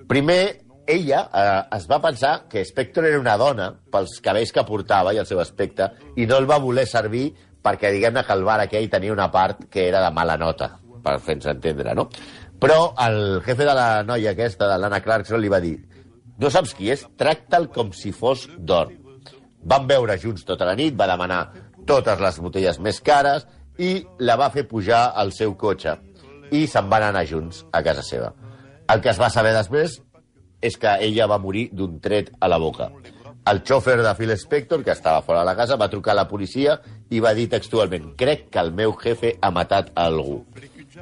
Primer, 0.08 0.42
ella 0.86 1.22
eh, 1.34 1.76
es 1.76 1.88
va 1.90 2.00
pensar 2.02 2.48
que 2.50 2.64
Spector 2.64 3.06
era 3.10 3.20
una 3.20 3.36
dona 3.38 3.70
pels 3.92 4.18
cabells 4.22 4.52
que 4.54 4.64
portava 4.66 5.12
i 5.14 5.20
el 5.20 5.26
seu 5.26 5.40
aspecte 5.42 5.90
i 6.16 6.26
no 6.26 6.38
el 6.38 6.48
va 6.50 6.62
voler 6.62 6.86
servir 6.86 7.28
perquè, 7.62 7.92
diguem-ne, 7.94 8.24
que 8.26 8.34
el 8.34 8.42
bar 8.46 8.60
aquell 8.62 8.88
tenia 8.90 9.14
una 9.14 9.30
part 9.30 9.68
que 9.70 9.86
era 9.86 10.00
de 10.02 10.10
mala 10.14 10.36
nota, 10.38 10.72
per 11.02 11.18
fer-nos 11.22 11.46
entendre, 11.52 11.94
no? 11.94 12.08
Però 12.62 12.92
el 13.04 13.40
jefe 13.46 13.66
de 13.66 13.74
la 13.74 14.02
noia 14.06 14.32
aquesta, 14.34 14.66
de 14.70 14.78
l'Anna 14.78 15.02
Clarkson, 15.02 15.40
li 15.42 15.50
va 15.50 15.60
dir 15.62 15.76
no 16.38 16.50
saps 16.50 16.74
qui 16.76 16.90
és? 16.92 17.04
Tracta'l 17.18 17.68
com 17.72 17.92
si 17.96 18.12
fos 18.12 18.46
d'or. 18.58 18.92
Van 19.62 19.86
veure 19.86 20.16
junts 20.18 20.46
tota 20.46 20.66
la 20.66 20.76
nit, 20.78 20.94
va 20.98 21.10
demanar 21.10 21.42
totes 21.86 22.20
les 22.22 22.38
botelles 22.42 22.78
més 22.80 23.00
cares 23.04 23.46
i 23.78 24.02
la 24.22 24.36
va 24.38 24.50
fer 24.54 24.66
pujar 24.68 25.10
al 25.18 25.32
seu 25.34 25.54
cotxe 25.58 25.96
i 26.52 26.66
se'n 26.68 26.88
van 26.92 27.08
anar 27.08 27.24
junts 27.28 27.62
a 27.72 27.82
casa 27.82 28.04
seva. 28.06 28.32
El 28.92 29.00
que 29.00 29.10
es 29.12 29.20
va 29.20 29.30
saber 29.32 29.54
després 29.56 30.00
és 30.62 30.76
que 30.78 30.94
ella 31.06 31.26
va 31.30 31.40
morir 31.42 31.68
d'un 31.72 31.98
tret 32.00 32.30
a 32.40 32.48
la 32.50 32.58
boca. 32.62 32.90
El 33.50 33.62
xòfer 33.66 33.96
de 33.98 34.12
Phil 34.14 34.30
Spector, 34.38 34.84
que 34.84 34.92
estava 34.92 35.22
fora 35.26 35.40
de 35.40 35.48
la 35.48 35.56
casa, 35.58 35.76
va 35.76 35.90
trucar 35.90 36.12
a 36.12 36.20
la 36.20 36.28
policia 36.30 36.76
i 37.10 37.18
va 37.20 37.32
dir 37.34 37.48
textualment 37.50 38.12
«Crec 38.18 38.46
que 38.54 38.62
el 38.62 38.70
meu 38.70 38.94
jefe 39.00 39.34
ha 39.40 39.50
matat 39.50 39.90
algú». 39.98 40.44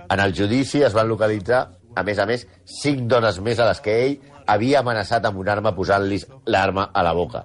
En 0.09 0.23
el 0.23 0.33
judici 0.33 0.81
es 0.87 0.97
van 0.97 1.11
localitzar, 1.11 1.67
a 1.97 2.05
més 2.07 2.19
a 2.19 2.25
més, 2.27 2.47
cinc 2.65 3.05
dones 3.11 3.41
més 3.45 3.61
a 3.61 3.67
les 3.69 3.83
que 3.85 3.97
ell 4.07 4.17
havia 4.51 4.81
amenaçat 4.81 5.27
amb 5.27 5.41
una 5.43 5.55
arma 5.57 5.75
posant-li 5.77 6.21
l'arma 6.51 6.91
a 6.93 7.05
la 7.07 7.13
boca. 7.17 7.45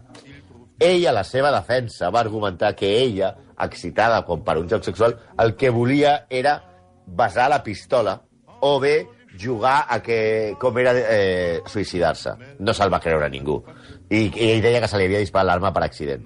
Ella, 0.80 1.12
a 1.12 1.18
la 1.20 1.24
seva 1.24 1.52
defensa, 1.56 2.10
va 2.12 2.22
argumentar 2.26 2.74
que 2.76 2.90
ella, 3.00 3.36
excitada 3.64 4.24
com 4.28 4.44
per 4.44 4.58
un 4.60 4.70
joc 4.70 4.84
sexual, 4.84 5.16
el 5.40 5.56
que 5.56 5.72
volia 5.72 6.26
era 6.30 6.58
besar 7.06 7.50
la 7.50 7.62
pistola 7.64 8.18
o 8.62 8.80
bé 8.80 8.96
jugar 9.40 9.86
a 9.90 10.02
que 10.04 10.56
com 10.60 10.78
era 10.80 10.94
eh, 10.96 11.62
suïcidar-se. 11.68 12.36
No 12.60 12.74
se'l 12.74 12.92
va 12.92 13.02
creure 13.04 13.30
ningú. 13.30 13.62
I, 14.10 14.28
I 14.32 14.50
ell 14.56 14.64
deia 14.64 14.82
que 14.84 14.90
se 14.92 15.00
li 15.00 15.08
havia 15.08 15.24
disparat 15.24 15.52
l'arma 15.52 15.72
per 15.76 15.86
accident. 15.86 16.26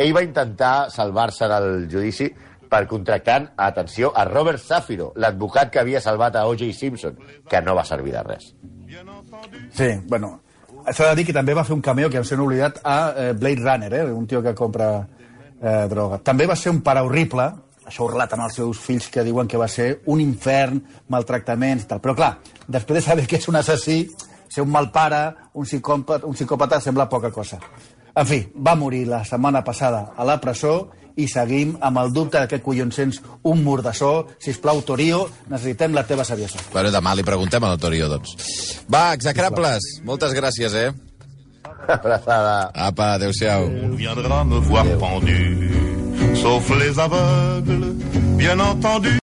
Ell 0.00 0.14
va 0.16 0.24
intentar 0.24 0.90
salvar-se 0.92 1.48
del 1.50 1.86
judici 1.92 2.30
per 2.70 2.86
contractant, 2.86 3.50
atenció, 3.58 4.12
a 4.14 4.24
Robert 4.28 4.62
Safiro, 4.62 5.10
l'advocat 5.18 5.72
que 5.74 5.80
havia 5.82 6.00
salvat 6.00 6.38
a 6.38 6.46
O.J. 6.46 6.70
Simpson, 6.72 7.18
que 7.50 7.60
no 7.66 7.74
va 7.74 7.84
servir 7.84 8.14
de 8.14 8.22
res. 8.28 8.52
Sí, 9.76 9.88
bueno, 10.06 10.40
s'ha 10.90 11.10
de 11.10 11.16
dir 11.20 11.26
que 11.28 11.36
també 11.36 11.54
va 11.54 11.64
fer 11.64 11.74
un 11.76 11.82
cameo, 11.84 12.10
que 12.10 12.20
em 12.20 12.26
sembla 12.26 12.46
oblidat, 12.46 12.80
a 12.84 12.98
eh, 13.16 13.32
Blade 13.32 13.62
Runner, 13.62 13.92
eh, 14.00 14.12
un 14.12 14.26
tio 14.26 14.42
que 14.42 14.54
compra 14.54 14.90
eh, 15.60 15.86
droga. 15.90 16.20
També 16.24 16.46
va 16.46 16.56
ser 16.56 16.72
un 16.74 16.80
pare 16.86 17.02
horrible, 17.06 17.50
això 17.86 18.04
ho 18.06 18.10
relaten 18.12 18.42
els 18.44 18.56
seus 18.60 18.78
fills 18.78 19.08
que 19.10 19.24
diuen 19.26 19.48
que 19.50 19.58
va 19.58 19.68
ser 19.68 20.00
un 20.12 20.20
infern, 20.22 20.80
maltractaments 21.10 21.84
i 21.84 21.90
tal. 21.90 22.02
Però 22.02 22.14
clar, 22.16 22.34
després 22.66 23.00
de 23.00 23.06
saber 23.08 23.26
que 23.26 23.40
és 23.40 23.48
un 23.50 23.58
assassí, 23.58 24.04
ser 24.50 24.62
un 24.62 24.70
mal 24.70 24.90
pare, 24.94 25.24
un 25.54 25.66
psicòpata, 25.66 26.26
un 26.26 26.36
psicòpata 26.38 26.80
sembla 26.82 27.08
poca 27.10 27.30
cosa. 27.34 27.60
En 28.14 28.26
fi, 28.26 28.40
va 28.54 28.74
morir 28.74 29.04
la 29.08 29.24
setmana 29.24 29.62
passada 29.66 30.10
a 30.16 30.26
la 30.26 30.40
presó 30.42 30.90
i 31.16 31.26
seguim 31.28 31.76
amb 31.80 31.98
el 32.02 32.12
dubte 32.14 32.40
de 32.40 32.48
què 32.50 32.60
collons 32.62 32.96
sents 32.96 33.20
un 33.42 33.62
murdassó. 33.64 34.26
Sisplau, 34.42 34.82
Torio, 34.86 35.24
necessitem 35.50 35.94
la 35.96 36.06
teva 36.06 36.24
saviesa. 36.24 36.62
Bueno, 36.72 36.92
demà 36.94 37.14
li 37.16 37.26
preguntem 37.26 37.64
al 37.64 37.78
Torio, 37.80 38.08
doncs. 38.12 38.36
Va, 38.90 39.10
execrables, 39.16 40.00
moltes 40.06 40.34
gràcies, 40.36 40.74
eh? 40.74 40.90
Abraçada. 41.88 42.70
Apa, 42.74 43.14
adéu-siau. 43.18 43.66
On 43.84 43.96
viendra 43.96 44.44
me 44.44 44.60
voir 44.68 44.86
pendu, 45.00 45.38
sauf 46.36 46.70
les 46.78 46.98
aveugles, 46.98 47.94
bien 48.36 48.60
entendu. 48.60 49.16